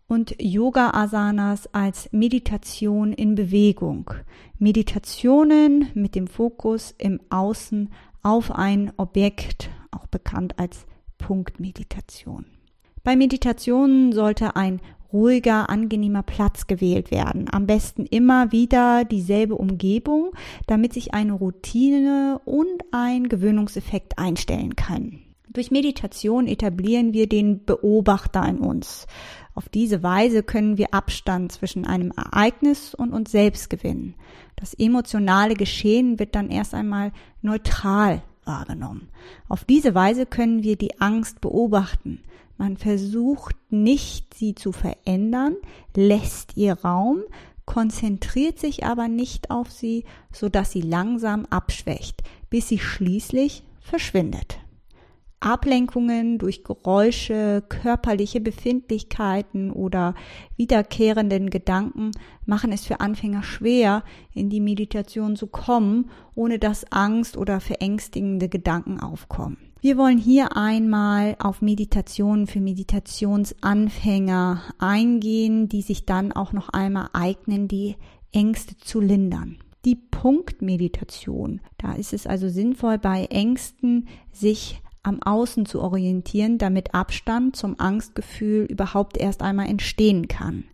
und 0.08 0.36
Yoga-Asanas 0.42 1.74
als 1.74 2.10
Meditation 2.12 3.14
in 3.14 3.36
Bewegung. 3.36 4.12
Meditationen 4.60 5.88
mit 5.94 6.16
dem 6.16 6.28
Fokus 6.28 6.94
im 6.98 7.22
Außen 7.30 7.90
auf 8.26 8.52
ein 8.52 8.92
Objekt, 8.98 9.70
auch 9.92 10.08
bekannt 10.08 10.58
als 10.58 10.88
Punktmeditation. 11.20 12.46
Bei 13.04 13.16
Meditationen 13.16 14.14
sollte 14.14 14.56
ein 14.56 14.82
ruhiger, 15.14 15.70
angenehmer 15.70 16.24
Platz 16.24 16.66
gewählt 16.66 17.12
werden. 17.12 17.46
Am 17.52 17.68
besten 17.68 18.06
immer 18.08 18.52
wieder 18.52 19.06
dieselbe 19.06 19.56
Umgebung, 19.56 20.32
damit 20.66 20.94
sich 20.94 21.14
eine 21.14 21.34
Routine 21.34 22.42
und 22.46 22.84
ein 22.92 23.30
Gewöhnungseffekt 23.30 24.18
einstellen 24.18 24.76
kann. 24.76 25.20
Durch 25.48 25.70
Meditation 25.70 26.48
etablieren 26.48 27.14
wir 27.14 27.30
den 27.30 27.64
Beobachter 27.64 28.44
in 28.46 28.58
uns. 28.58 29.06
Auf 29.56 29.70
diese 29.70 30.04
Weise 30.04 30.44
können 30.44 30.78
wir 30.78 30.94
Abstand 30.94 31.54
zwischen 31.54 31.88
einem 31.88 32.12
Ereignis 32.12 32.94
und 32.94 33.14
uns 33.14 33.32
selbst 33.32 33.70
gewinnen. 33.70 34.14
Das 34.58 34.74
emotionale 34.74 35.56
Geschehen 35.56 36.20
wird 36.20 36.36
dann 36.36 36.50
erst 36.50 36.74
einmal 36.74 37.14
neutral 37.42 38.22
wahrgenommen. 38.44 39.08
Auf 39.48 39.64
diese 39.64 39.96
Weise 39.96 40.26
können 40.26 40.62
wir 40.64 40.76
die 40.76 41.00
Angst 41.00 41.40
beobachten. 41.40 42.22
Man 42.58 42.78
versucht 42.78 43.56
nicht, 43.70 44.34
sie 44.34 44.56
zu 44.56 44.74
verändern, 44.74 45.56
lässt 45.96 46.56
ihr 46.58 46.74
Raum, 46.74 47.22
konzentriert 47.66 48.60
sich 48.60 48.86
aber 48.86 49.08
nicht 49.08 49.52
auf 49.52 49.72
sie, 49.72 50.04
so 50.32 50.50
dass 50.50 50.72
sie 50.72 50.82
langsam 50.82 51.46
abschwächt, 51.46 52.24
bis 52.50 52.68
sie 52.68 52.80
schließlich 52.80 53.64
verschwindet. 53.82 54.60
Ablenkungen 55.46 56.40
durch 56.40 56.64
Geräusche, 56.64 57.64
körperliche 57.70 58.42
Befindlichkeiten 58.42 59.70
oder 59.72 60.16
wiederkehrenden 60.58 61.52
Gedanken 61.52 62.10
machen 62.46 62.72
es 62.72 62.86
für 62.86 63.00
Anfänger 63.00 63.44
schwer, 63.44 64.04
in 64.34 64.50
die 64.50 64.60
Meditation 64.60 65.36
zu 65.36 65.46
kommen, 65.48 66.10
ohne 66.34 66.58
dass 66.58 66.92
Angst 66.92 67.38
oder 67.38 67.60
verängstigende 67.60 68.50
Gedanken 68.50 69.00
aufkommen. 69.00 69.58
Wir 69.82 69.98
wollen 69.98 70.18
hier 70.18 70.58
einmal 70.58 71.36
auf 71.38 71.62
Meditationen 71.62 72.48
für 72.48 72.60
Meditationsanfänger 72.60 74.64
eingehen, 74.80 75.70
die 75.70 75.84
sich 75.84 76.08
dann 76.08 76.32
auch 76.32 76.54
noch 76.54 76.70
einmal 76.70 77.10
eignen, 77.14 77.68
die 77.68 77.98
Ängste 78.32 78.78
zu 78.78 79.00
lindern 79.00 79.60
die 79.86 79.96
Punktmeditation. 79.96 81.62
Da 81.78 81.94
ist 81.94 82.12
es 82.12 82.26
also 82.26 82.50
sinnvoll, 82.50 82.98
bei 82.98 83.26
Ängsten 83.26 84.08
sich 84.32 84.82
am 85.06 85.22
Außen 85.22 85.66
zu 85.66 85.82
orientieren, 85.82 86.58
damit 86.58 86.94
Abstand 86.94 87.56
zum 87.56 87.80
Angstgefühl 87.80 88.66
überhaupt 88.66 89.18
erst 89.18 89.42
einmal 89.42 89.68
entstehen 89.68 90.28
kann. 90.28 90.66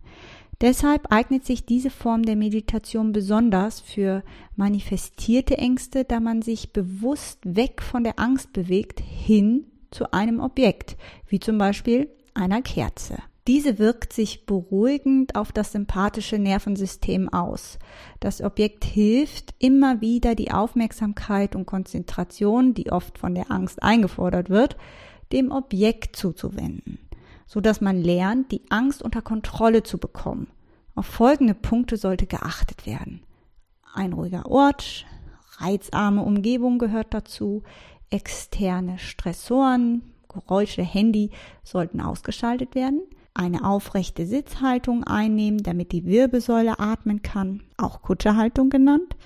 Deshalb 0.60 1.10
eignet 1.10 1.44
sich 1.44 1.66
diese 1.66 1.90
Form 1.90 2.22
der 2.22 2.36
Meditation 2.36 3.12
besonders 3.12 3.80
für 3.80 4.22
manifestierte 4.54 5.58
Ängste, 5.58 6.04
da 6.04 6.20
man 6.20 6.40
sich 6.40 6.72
bewusst 6.72 7.40
weg 7.42 7.82
von 7.82 8.04
der 8.04 8.20
Angst 8.20 8.52
bewegt 8.52 9.00
hin 9.00 9.66
zu 9.90 10.12
einem 10.12 10.38
Objekt, 10.38 10.96
wie 11.26 11.40
zum 11.40 11.58
Beispiel 11.58 12.08
einer 12.32 12.62
Kerze. 12.62 13.18
Diese 13.48 13.80
wirkt 13.80 14.12
sich 14.12 14.46
beruhigend 14.46 15.34
auf 15.34 15.50
das 15.50 15.72
sympathische 15.72 16.38
Nervensystem 16.38 17.28
aus. 17.28 17.80
Das 18.20 18.40
Objekt 18.40 18.84
hilft 18.84 19.52
immer 19.58 20.00
wieder 20.00 20.36
die 20.36 20.52
Aufmerksamkeit 20.52 21.56
und 21.56 21.66
Konzentration, 21.66 22.72
die 22.72 22.92
oft 22.92 23.18
von 23.18 23.34
der 23.34 23.50
Angst 23.50 23.82
eingefordert 23.82 24.48
wird, 24.48 24.76
dem 25.32 25.50
Objekt 25.50 26.14
zuzuwenden, 26.14 27.00
so 27.46 27.60
dass 27.60 27.80
man 27.80 28.00
lernt, 28.00 28.52
die 28.52 28.62
Angst 28.70 29.02
unter 29.02 29.22
Kontrolle 29.22 29.82
zu 29.82 29.98
bekommen. 29.98 30.46
Auf 30.94 31.06
folgende 31.06 31.54
Punkte 31.54 31.96
sollte 31.96 32.26
geachtet 32.26 32.86
werden. 32.86 33.22
Ein 33.92 34.12
ruhiger 34.12 34.46
Ort, 34.46 35.04
reizarme 35.56 36.22
Umgebung 36.22 36.78
gehört 36.78 37.12
dazu, 37.12 37.64
externe 38.08 39.00
Stressoren, 39.00 40.02
Geräusche, 40.28 40.82
Handy 40.82 41.30
sollten 41.64 42.00
ausgeschaltet 42.00 42.76
werden 42.76 43.02
eine 43.34 43.64
aufrechte 43.64 44.26
Sitzhaltung 44.26 45.04
einnehmen, 45.04 45.62
damit 45.62 45.92
die 45.92 46.04
Wirbelsäule 46.04 46.78
atmen 46.78 47.22
kann, 47.22 47.62
auch 47.76 48.02
Kutscherhaltung 48.02 48.70
genannt, 48.70 49.16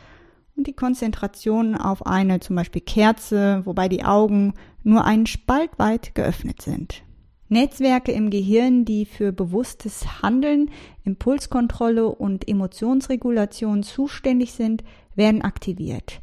und 0.57 0.67
die 0.67 0.73
Konzentration 0.73 1.75
auf 1.75 2.07
eine 2.07 2.41
zum 2.41 2.57
Beispiel 2.57 2.81
Kerze, 2.81 3.61
wobei 3.65 3.89
die 3.89 4.05
Augen 4.05 4.55
nur 4.83 5.05
einen 5.05 5.27
Spalt 5.27 5.71
weit 5.79 6.15
geöffnet 6.15 6.63
sind. 6.63 7.03
Netzwerke 7.49 8.11
im 8.11 8.31
Gehirn, 8.31 8.85
die 8.85 9.05
für 9.05 9.33
bewusstes 9.33 10.23
Handeln, 10.23 10.71
Impulskontrolle 11.05 12.09
und 12.09 12.49
Emotionsregulation 12.49 13.83
zuständig 13.83 14.53
sind, 14.53 14.83
werden 15.15 15.43
aktiviert 15.43 16.21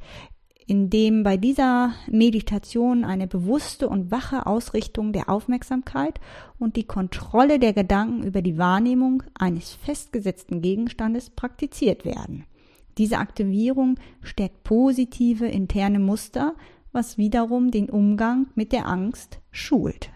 indem 0.68 1.24
bei 1.24 1.38
dieser 1.38 1.94
Meditation 2.10 3.04
eine 3.04 3.28
bewusste 3.28 3.90
und 3.90 4.12
wache 4.12 4.46
Ausrichtung 4.46 5.14
der 5.14 5.30
Aufmerksamkeit 5.30 6.20
und 6.60 6.76
die 6.76 6.86
Kontrolle 6.86 7.60
der 7.60 7.74
Gedanken 7.74 8.24
über 8.24 8.42
die 8.42 8.58
Wahrnehmung 8.58 9.24
eines 9.38 9.74
festgesetzten 9.74 10.62
Gegenstandes 10.62 11.30
praktiziert 11.30 12.06
werden. 12.06 12.46
Diese 12.98 13.18
Aktivierung 13.18 14.00
stärkt 14.22 14.64
positive 14.64 15.48
interne 15.48 16.00
Muster, 16.00 16.54
was 16.92 17.18
wiederum 17.18 17.72
den 17.72 17.90
Umgang 17.90 18.48
mit 18.56 18.72
der 18.72 18.88
Angst 18.88 19.40
schult. 19.52 20.12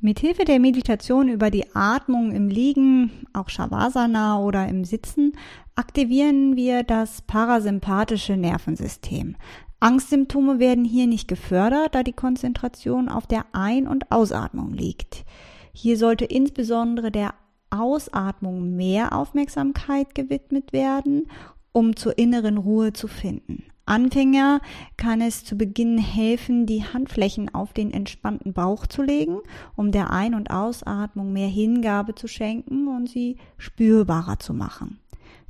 Mithilfe 0.00 0.44
der 0.44 0.60
Meditation 0.60 1.28
über 1.28 1.50
die 1.50 1.74
Atmung 1.74 2.32
im 2.32 2.48
Liegen, 2.48 3.10
auch 3.32 3.48
Shavasana 3.48 4.40
oder 4.40 4.68
im 4.68 4.84
Sitzen, 4.84 5.32
aktivieren 5.74 6.54
wir 6.54 6.82
das 6.82 7.22
parasympathische 7.22 8.36
Nervensystem. 8.36 9.36
Angstsymptome 9.80 10.58
werden 10.58 10.84
hier 10.84 11.06
nicht 11.06 11.28
gefördert, 11.28 11.94
da 11.94 12.02
die 12.02 12.12
Konzentration 12.12 13.08
auf 13.08 13.26
der 13.26 13.44
Ein- 13.52 13.86
und 13.86 14.10
Ausatmung 14.10 14.72
liegt. 14.72 15.24
Hier 15.72 15.98
sollte 15.98 16.24
insbesondere 16.24 17.10
der 17.10 17.34
Ausatmung 17.70 18.74
mehr 18.76 19.14
Aufmerksamkeit 19.14 20.14
gewidmet 20.14 20.72
werden, 20.72 21.28
um 21.72 21.94
zur 21.94 22.16
inneren 22.16 22.56
Ruhe 22.56 22.94
zu 22.94 23.06
finden. 23.06 23.64
Anfänger 23.84 24.60
kann 24.96 25.20
es 25.20 25.44
zu 25.44 25.56
Beginn 25.56 25.98
helfen, 25.98 26.66
die 26.66 26.82
Handflächen 26.82 27.54
auf 27.54 27.72
den 27.72 27.92
entspannten 27.92 28.52
Bauch 28.52 28.86
zu 28.88 29.02
legen, 29.02 29.38
um 29.76 29.92
der 29.92 30.10
Ein- 30.10 30.34
und 30.34 30.50
Ausatmung 30.50 31.32
mehr 31.32 31.48
Hingabe 31.48 32.16
zu 32.16 32.26
schenken 32.26 32.88
und 32.88 33.08
sie 33.08 33.36
spürbarer 33.58 34.40
zu 34.40 34.54
machen. 34.54 34.98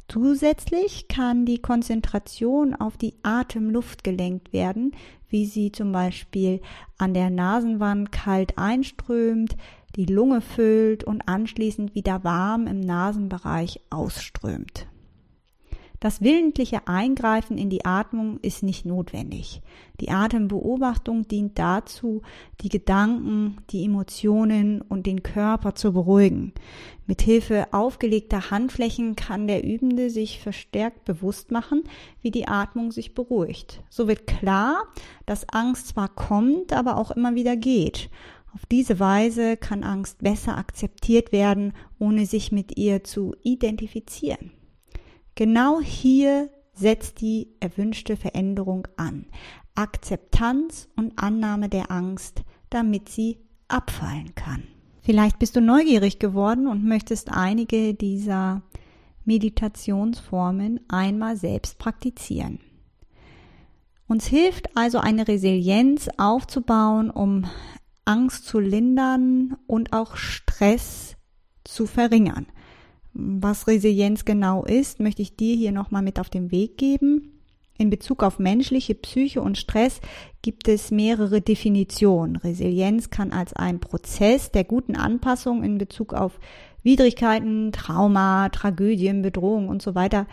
Zusätzlich 0.08 1.08
kann 1.08 1.46
die 1.46 1.58
Konzentration 1.58 2.74
auf 2.74 2.96
die 2.96 3.14
Atemluft 3.22 4.04
gelenkt 4.04 4.52
werden, 4.52 4.92
wie 5.28 5.46
sie 5.46 5.72
zum 5.72 5.90
Beispiel 5.90 6.60
an 6.96 7.12
der 7.12 7.30
Nasenwand 7.30 8.12
kalt 8.12 8.56
einströmt, 8.56 9.56
die 9.96 10.06
Lunge 10.06 10.40
füllt 10.40 11.04
und 11.04 11.28
anschließend 11.28 11.94
wieder 11.94 12.22
warm 12.22 12.66
im 12.66 12.80
Nasenbereich 12.80 13.80
ausströmt. 13.90 14.86
Das 16.00 16.20
willentliche 16.20 16.86
Eingreifen 16.86 17.56
in 17.56 17.70
die 17.70 17.84
Atmung 17.84 18.38
ist 18.42 18.62
nicht 18.62 18.84
notwendig. 18.84 19.62
Die 20.00 20.10
Atembeobachtung 20.10 21.26
dient 21.26 21.58
dazu, 21.58 22.20
die 22.60 22.68
Gedanken, 22.68 23.56
die 23.70 23.84
Emotionen 23.84 24.82
und 24.82 25.06
den 25.06 25.22
Körper 25.22 25.74
zu 25.74 25.92
beruhigen. 25.94 26.52
Mithilfe 27.06 27.72
aufgelegter 27.72 28.50
Handflächen 28.50 29.16
kann 29.16 29.46
der 29.46 29.64
Übende 29.64 30.10
sich 30.10 30.40
verstärkt 30.40 31.04
bewusst 31.04 31.50
machen, 31.50 31.84
wie 32.20 32.30
die 32.30 32.46
Atmung 32.46 32.92
sich 32.92 33.14
beruhigt. 33.14 33.82
So 33.88 34.06
wird 34.06 34.26
klar, 34.26 34.82
dass 35.24 35.48
Angst 35.48 35.88
zwar 35.88 36.08
kommt, 36.08 36.72
aber 36.72 36.98
auch 36.98 37.10
immer 37.10 37.34
wieder 37.34 37.56
geht. 37.56 38.10
Auf 38.54 38.66
diese 38.66 38.98
Weise 39.00 39.56
kann 39.56 39.82
Angst 39.82 40.22
besser 40.22 40.56
akzeptiert 40.58 41.32
werden, 41.32 41.72
ohne 41.98 42.26
sich 42.26 42.52
mit 42.52 42.76
ihr 42.78 43.04
zu 43.04 43.34
identifizieren. 43.42 44.55
Genau 45.36 45.80
hier 45.82 46.48
setzt 46.72 47.20
die 47.20 47.48
erwünschte 47.60 48.16
Veränderung 48.16 48.88
an. 48.96 49.26
Akzeptanz 49.74 50.88
und 50.96 51.18
Annahme 51.18 51.68
der 51.68 51.90
Angst, 51.90 52.42
damit 52.70 53.10
sie 53.10 53.38
abfallen 53.68 54.34
kann. 54.34 54.64
Vielleicht 55.02 55.38
bist 55.38 55.54
du 55.54 55.60
neugierig 55.60 56.18
geworden 56.18 56.66
und 56.66 56.84
möchtest 56.84 57.30
einige 57.30 57.92
dieser 57.92 58.62
Meditationsformen 59.26 60.80
einmal 60.88 61.36
selbst 61.36 61.78
praktizieren. 61.78 62.60
Uns 64.08 64.26
hilft 64.26 64.74
also 64.74 64.98
eine 64.98 65.28
Resilienz 65.28 66.08
aufzubauen, 66.16 67.10
um 67.10 67.44
Angst 68.06 68.46
zu 68.46 68.58
lindern 68.58 69.58
und 69.66 69.92
auch 69.92 70.16
Stress 70.16 71.16
zu 71.64 71.86
verringern. 71.86 72.46
Was 73.18 73.66
Resilienz 73.66 74.26
genau 74.26 74.64
ist, 74.66 75.00
möchte 75.00 75.22
ich 75.22 75.36
dir 75.36 75.56
hier 75.56 75.72
nochmal 75.72 76.02
mit 76.02 76.20
auf 76.20 76.28
den 76.28 76.50
Weg 76.50 76.76
geben. 76.76 77.32
In 77.78 77.88
Bezug 77.88 78.22
auf 78.22 78.38
menschliche 78.38 78.94
Psyche 78.94 79.40
und 79.40 79.56
Stress 79.56 80.02
gibt 80.42 80.68
es 80.68 80.90
mehrere 80.90 81.40
Definitionen. 81.40 82.36
Resilienz 82.36 83.08
kann 83.08 83.32
als 83.32 83.54
ein 83.54 83.80
Prozess 83.80 84.50
der 84.50 84.64
guten 84.64 84.96
Anpassung 84.96 85.64
in 85.64 85.78
Bezug 85.78 86.12
auf 86.12 86.38
Widrigkeiten, 86.82 87.72
Trauma, 87.72 88.50
Tragödien, 88.50 89.22
Bedrohung 89.22 89.70
und 89.70 89.80
so 89.80 89.94
weiter 89.94 90.26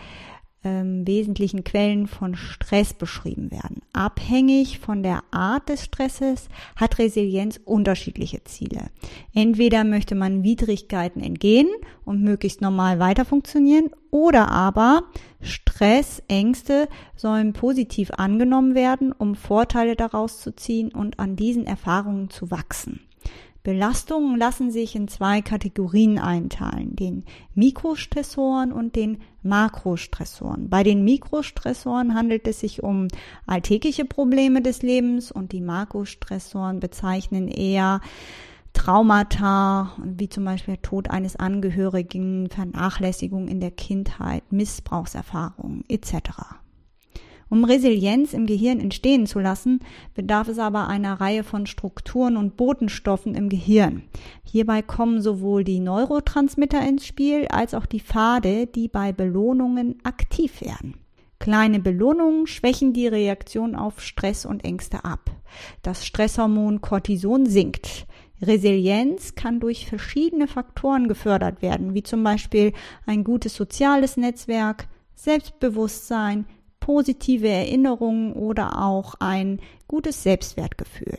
ähm, 0.63 1.06
wesentlichen 1.06 1.63
Quellen 1.63 2.08
von 2.08 2.36
Stress 2.36 2.93
beschrieben 2.93 3.52
werden. 3.52 3.82
Abhängig 3.93 4.80
von 4.80 5.04
der 5.04 5.23
Art 5.32 5.69
des 5.69 5.84
Stresses 5.84 6.47
hat 6.76 6.99
Resilienz 6.99 7.60
unterschiedliche 7.63 8.43
Ziele. 8.43 8.89
Entweder 9.34 9.84
möchte 9.84 10.15
man 10.15 10.43
Widrigkeiten 10.43 11.21
entgehen 11.21 11.67
und 12.06 12.21
möglichst 12.21 12.62
normal 12.62 12.99
weiter 12.99 13.26
funktionieren 13.26 13.89
oder 14.12 14.49
aber 14.49 15.04
Stress, 15.41 16.21
Ängste 16.28 16.88
sollen 17.15 17.54
positiv 17.54 18.12
angenommen 18.12 18.76
werden, 18.76 19.12
um 19.12 19.36
Vorteile 19.36 19.95
daraus 19.95 20.39
zu 20.39 20.56
ziehen 20.56 20.91
und 20.91 21.19
an 21.19 21.36
diesen 21.36 21.65
Erfahrungen 21.65 22.30
zu 22.30 22.49
wachsen. 22.52 23.02
Belastungen 23.63 24.38
lassen 24.38 24.71
sich 24.71 24.93
in 24.93 25.08
zwei 25.08 25.41
Kategorien 25.41 26.19
einteilen, 26.19 26.97
den 26.97 27.23
Mikrostressoren 27.56 28.73
und 28.73 28.97
den 28.97 29.21
Makrostressoren. 29.41 30.69
Bei 30.69 30.84
den 30.84 31.06
Mikrostressoren 31.06 32.13
handelt 32.13 32.45
es 32.47 32.60
sich 32.60 32.84
um 32.84 33.08
alltägliche 33.45 34.04
Probleme 34.04 34.62
des 34.62 34.82
Lebens 34.82 35.32
und 35.32 35.54
die 35.54 35.62
Makrostressoren 35.62 36.82
bezeichnen 36.82 37.47
eher 37.47 38.02
Traumata, 38.73 39.93
wie 40.04 40.28
zum 40.28 40.43
Beispiel 40.43 40.78
Tod 40.78 41.10
eines 41.10 41.36
Angehörigen, 41.38 42.49
Vernachlässigung 42.49 43.47
in 43.47 43.62
der 43.62 43.71
Kindheit, 43.71 44.52
Missbrauchserfahrungen 44.52 45.86
etc. 45.88 46.62
Um 47.53 47.65
Resilienz 47.65 48.33
im 48.33 48.47
Gehirn 48.47 48.79
entstehen 48.79 49.27
zu 49.27 49.37
lassen, 49.37 49.81
bedarf 50.15 50.47
es 50.47 50.57
aber 50.57 50.87
einer 50.87 51.21
Reihe 51.21 51.43
von 51.43 51.67
Strukturen 51.67 52.35
und 52.35 52.57
Botenstoffen 52.57 53.35
im 53.35 53.47
Gehirn. 53.47 54.01
Hierbei 54.43 54.81
kommen 54.81 55.21
sowohl 55.21 55.63
die 55.63 55.79
Neurotransmitter 55.79 56.81
ins 56.81 57.05
Spiel 57.05 57.45
als 57.49 57.75
auch 57.75 57.85
die 57.85 57.99
Pfade, 57.99 58.65
die 58.65 58.87
bei 58.87 59.11
Belohnungen 59.11 59.99
aktiv 60.03 60.61
werden. 60.61 60.95
Kleine 61.37 61.79
Belohnungen 61.79 62.47
schwächen 62.47 62.91
die 62.91 63.05
Reaktion 63.05 63.75
auf 63.75 64.01
Stress 64.01 64.47
und 64.47 64.65
Ängste 64.65 65.05
ab. 65.05 65.29
Das 65.83 66.07
Stresshormon 66.07 66.81
Cortison 66.81 67.45
sinkt. 67.45 68.07
Resilienz 68.41 69.35
kann 69.35 69.59
durch 69.59 69.85
verschiedene 69.85 70.47
Faktoren 70.47 71.07
gefördert 71.07 71.61
werden, 71.61 71.93
wie 71.93 72.01
zum 72.01 72.23
Beispiel 72.23 72.73
ein 73.05 73.23
gutes 73.23 73.55
soziales 73.55 74.17
Netzwerk, 74.17 74.87
Selbstbewusstsein, 75.13 76.47
positive 76.83 77.47
Erinnerungen 77.47 78.33
oder 78.33 78.83
auch 78.83 79.15
ein 79.21 79.61
gutes 79.87 80.21
Selbstwertgefühl. 80.21 81.17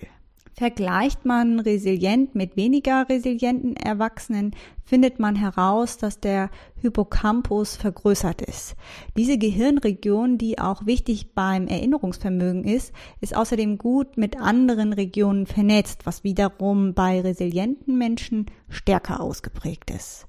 Vergleicht 0.52 1.24
man 1.24 1.58
resilient 1.58 2.34
mit 2.34 2.54
weniger 2.54 3.08
resilienten 3.08 3.74
Erwachsenen, 3.74 4.54
findet 4.84 5.18
man 5.18 5.36
heraus, 5.36 5.96
dass 5.96 6.20
der 6.20 6.50
Hippocampus 6.82 7.76
vergrößert 7.76 8.42
ist. 8.42 8.76
Diese 9.16 9.38
Gehirnregion, 9.38 10.36
die 10.36 10.58
auch 10.58 10.84
wichtig 10.84 11.32
beim 11.34 11.66
Erinnerungsvermögen 11.66 12.64
ist, 12.64 12.92
ist 13.22 13.34
außerdem 13.34 13.78
gut 13.78 14.18
mit 14.18 14.38
anderen 14.38 14.92
Regionen 14.92 15.46
vernetzt, 15.46 16.04
was 16.04 16.24
wiederum 16.24 16.92
bei 16.92 17.22
resilienten 17.22 17.96
Menschen 17.96 18.50
stärker 18.68 19.20
ausgeprägt 19.22 19.90
ist. 19.90 20.26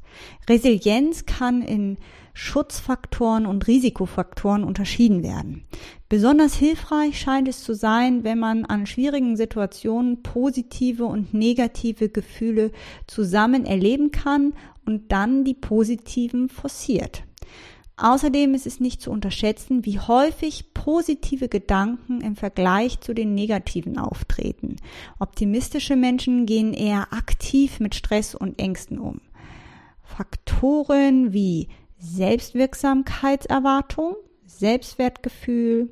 Resilienz 0.47 1.25
kann 1.25 1.61
in 1.61 1.97
Schutzfaktoren 2.35 3.45
und 3.45 3.65
Risikofaktoren 3.65 4.65
unterschieden 4.65 5.23
werden. 5.23 5.63
Besonders 6.09 6.53
hilfreich 6.53 7.17
scheint 7.17 7.47
es 7.47 7.63
zu 7.63 7.73
sein, 7.73 8.25
wenn 8.25 8.37
man 8.37 8.65
an 8.65 8.85
schwierigen 8.85 9.37
Situationen 9.37 10.21
positive 10.21 11.05
und 11.05 11.33
negative 11.33 12.09
Gefühle 12.09 12.71
zusammen 13.07 13.65
erleben 13.65 14.11
kann 14.11 14.53
und 14.85 15.13
dann 15.13 15.45
die 15.45 15.53
positiven 15.53 16.49
forciert. 16.49 17.23
Außerdem 17.97 18.53
ist 18.53 18.67
es 18.67 18.81
nicht 18.81 19.01
zu 19.01 19.11
unterschätzen, 19.11 19.85
wie 19.85 19.99
häufig 19.99 20.73
positive 20.73 21.47
Gedanken 21.47 22.19
im 22.19 22.35
Vergleich 22.35 22.99
zu 22.99 23.13
den 23.13 23.33
negativen 23.33 23.97
auftreten. 23.97 24.75
Optimistische 25.19 25.95
Menschen 25.95 26.45
gehen 26.45 26.73
eher 26.73 27.13
aktiv 27.13 27.79
mit 27.79 27.95
Stress 27.95 28.35
und 28.35 28.59
Ängsten 28.59 28.99
um. 28.99 29.21
Faktoren 30.03 31.31
wie 31.31 31.69
Selbstwirksamkeitserwartung, 32.05 34.15
Selbstwertgefühl, 34.45 35.91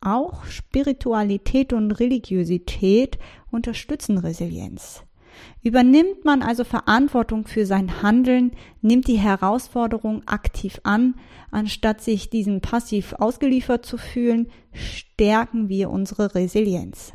auch 0.00 0.44
Spiritualität 0.46 1.72
und 1.72 1.92
Religiosität 1.92 3.20
unterstützen 3.50 4.18
Resilienz. 4.18 5.04
Übernimmt 5.62 6.24
man 6.24 6.42
also 6.42 6.64
Verantwortung 6.64 7.46
für 7.46 7.66
sein 7.66 8.02
Handeln, 8.02 8.52
nimmt 8.82 9.06
die 9.08 9.18
Herausforderung 9.18 10.22
aktiv 10.26 10.80
an, 10.84 11.14
anstatt 11.50 12.02
sich 12.02 12.30
diesen 12.30 12.60
passiv 12.60 13.14
ausgeliefert 13.14 13.84
zu 13.86 13.96
fühlen, 13.96 14.48
stärken 14.72 15.68
wir 15.68 15.90
unsere 15.90 16.34
Resilienz. 16.34 17.12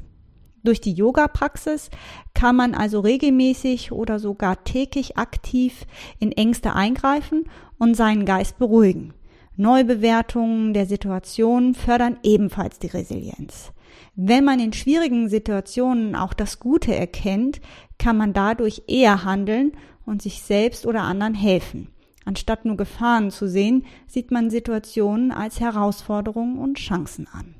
Durch 0.63 0.81
die 0.81 0.93
Yoga-Praxis 0.93 1.89
kann 2.33 2.55
man 2.55 2.73
also 2.73 2.99
regelmäßig 2.99 3.93
oder 3.93 4.19
sogar 4.19 4.65
täglich 4.65 5.17
aktiv 5.17 5.85
in 6.19 6.33
Ängste 6.33 6.73
eingreifen 6.73 7.45
und 7.79 7.95
seinen 7.95 8.25
Geist 8.25 8.59
beruhigen. 8.59 9.13
Neubewertungen 9.55 10.73
der 10.73 10.85
Situation 10.85 11.73
fördern 11.73 12.17
ebenfalls 12.23 12.79
die 12.79 12.87
Resilienz. 12.87 13.71
Wenn 14.15 14.45
man 14.45 14.59
in 14.59 14.73
schwierigen 14.73 15.27
Situationen 15.29 16.15
auch 16.15 16.33
das 16.33 16.59
Gute 16.59 16.93
erkennt, 16.95 17.59
kann 17.97 18.17
man 18.17 18.33
dadurch 18.33 18.83
eher 18.87 19.23
handeln 19.23 19.73
und 20.05 20.21
sich 20.21 20.41
selbst 20.41 20.85
oder 20.85 21.01
anderen 21.01 21.33
helfen. 21.33 21.89
Anstatt 22.25 22.65
nur 22.65 22.77
Gefahren 22.77 23.31
zu 23.31 23.47
sehen, 23.47 23.85
sieht 24.07 24.31
man 24.31 24.49
Situationen 24.49 25.31
als 25.31 25.59
Herausforderungen 25.59 26.59
und 26.59 26.77
Chancen 26.77 27.27
an. 27.31 27.55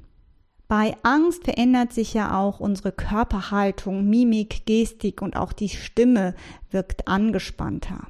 Bei 0.68 0.96
Angst 1.02 1.46
verändert 1.46 1.94
sich 1.94 2.14
ja 2.14 2.40
auch 2.40 2.60
unsere 2.60 2.92
Körperhaltung, 2.92 4.08
Mimik, 4.08 4.68
Gestik 4.68 5.22
und 5.22 5.36
auch 5.36 5.52
die 5.52 5.70
Stimme 5.70 6.36
wirkt 6.70 7.08
angespannter. 7.08 8.08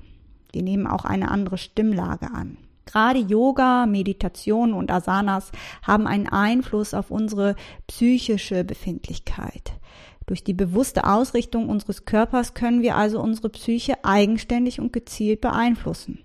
Wir 0.52 0.64
nehmen 0.64 0.88
auch 0.88 1.06
eine 1.06 1.30
andere 1.30 1.58
Stimmlage 1.58 2.32
an. 2.34 2.58
Gerade 2.86 3.20
Yoga, 3.20 3.86
Meditation 3.86 4.74
und 4.74 4.90
Asanas 4.90 5.52
haben 5.84 6.08
einen 6.08 6.28
Einfluss 6.28 6.96
auf 6.96 7.12
unsere 7.12 7.56
psychische 7.86 8.64
Befindlichkeit. 8.64 9.74
Durch 10.26 10.44
die 10.44 10.54
bewusste 10.54 11.06
Ausrichtung 11.06 11.70
unseres 11.70 12.06
Körpers 12.06 12.54
können 12.54 12.82
wir 12.82 12.96
also 12.96 13.22
unsere 13.22 13.50
Psyche 13.50 14.04
eigenständig 14.04 14.80
und 14.80 14.94
gezielt 14.94 15.42
beeinflussen. 15.42 16.20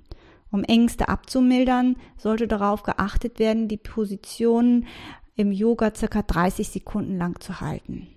Um 0.51 0.63
Ängste 0.63 1.09
abzumildern, 1.09 1.97
sollte 2.17 2.47
darauf 2.47 2.83
geachtet 2.83 3.39
werden, 3.39 3.67
die 3.67 3.77
Positionen 3.77 4.87
im 5.37 5.53
Yoga 5.53 5.93
circa 5.95 6.23
30 6.23 6.69
Sekunden 6.69 7.19
lang 7.19 7.41
zu 7.41 7.61
halten. 7.61 8.09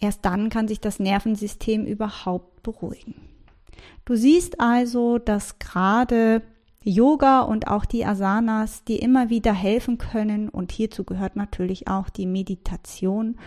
Erst 0.00 0.24
dann 0.24 0.50
kann 0.50 0.68
sich 0.68 0.80
das 0.80 0.98
Nervensystem 0.98 1.86
überhaupt 1.86 2.62
beruhigen. 2.62 3.14
Du 4.04 4.16
siehst 4.16 4.60
also, 4.60 5.18
dass 5.18 5.58
gerade 5.58 6.42
Yoga 6.88 7.40
und 7.40 7.66
auch 7.66 7.84
die 7.84 8.06
Asanas, 8.06 8.84
die 8.84 8.98
immer 8.98 9.28
wieder 9.28 9.52
helfen 9.52 9.98
können. 9.98 10.48
Und 10.48 10.70
hierzu 10.70 11.02
gehört 11.02 11.34
natürlich 11.34 11.88
auch 11.88 12.08
die 12.08 12.26
Meditation, 12.26 13.38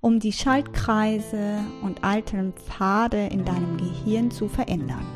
um 0.00 0.18
die 0.18 0.32
Schaltkreise 0.32 1.60
und 1.82 2.02
alten 2.02 2.54
Pfade 2.54 3.28
in 3.28 3.44
deinem 3.44 3.76
Gehirn 3.76 4.32
zu 4.32 4.48
verändern. 4.48 5.06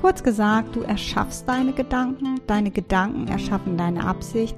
Kurz 0.00 0.24
gesagt, 0.24 0.74
du 0.74 0.80
erschaffst 0.80 1.48
deine 1.48 1.72
Gedanken, 1.72 2.40
deine 2.46 2.70
Gedanken 2.70 3.28
erschaffen 3.28 3.76
deine 3.76 4.04
Absicht 4.04 4.56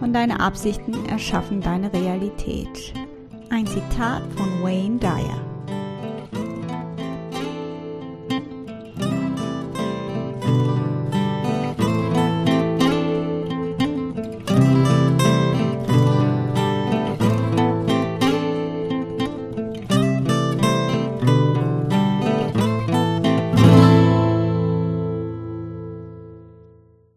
und 0.00 0.12
deine 0.12 0.40
Absichten 0.40 1.06
erschaffen 1.06 1.62
deine 1.62 1.92
Realität. 1.92 2.92
Ein 3.50 3.66
Zitat 3.66 4.22
von 4.36 4.62
Wayne 4.62 4.98
Dyer. 4.98 5.49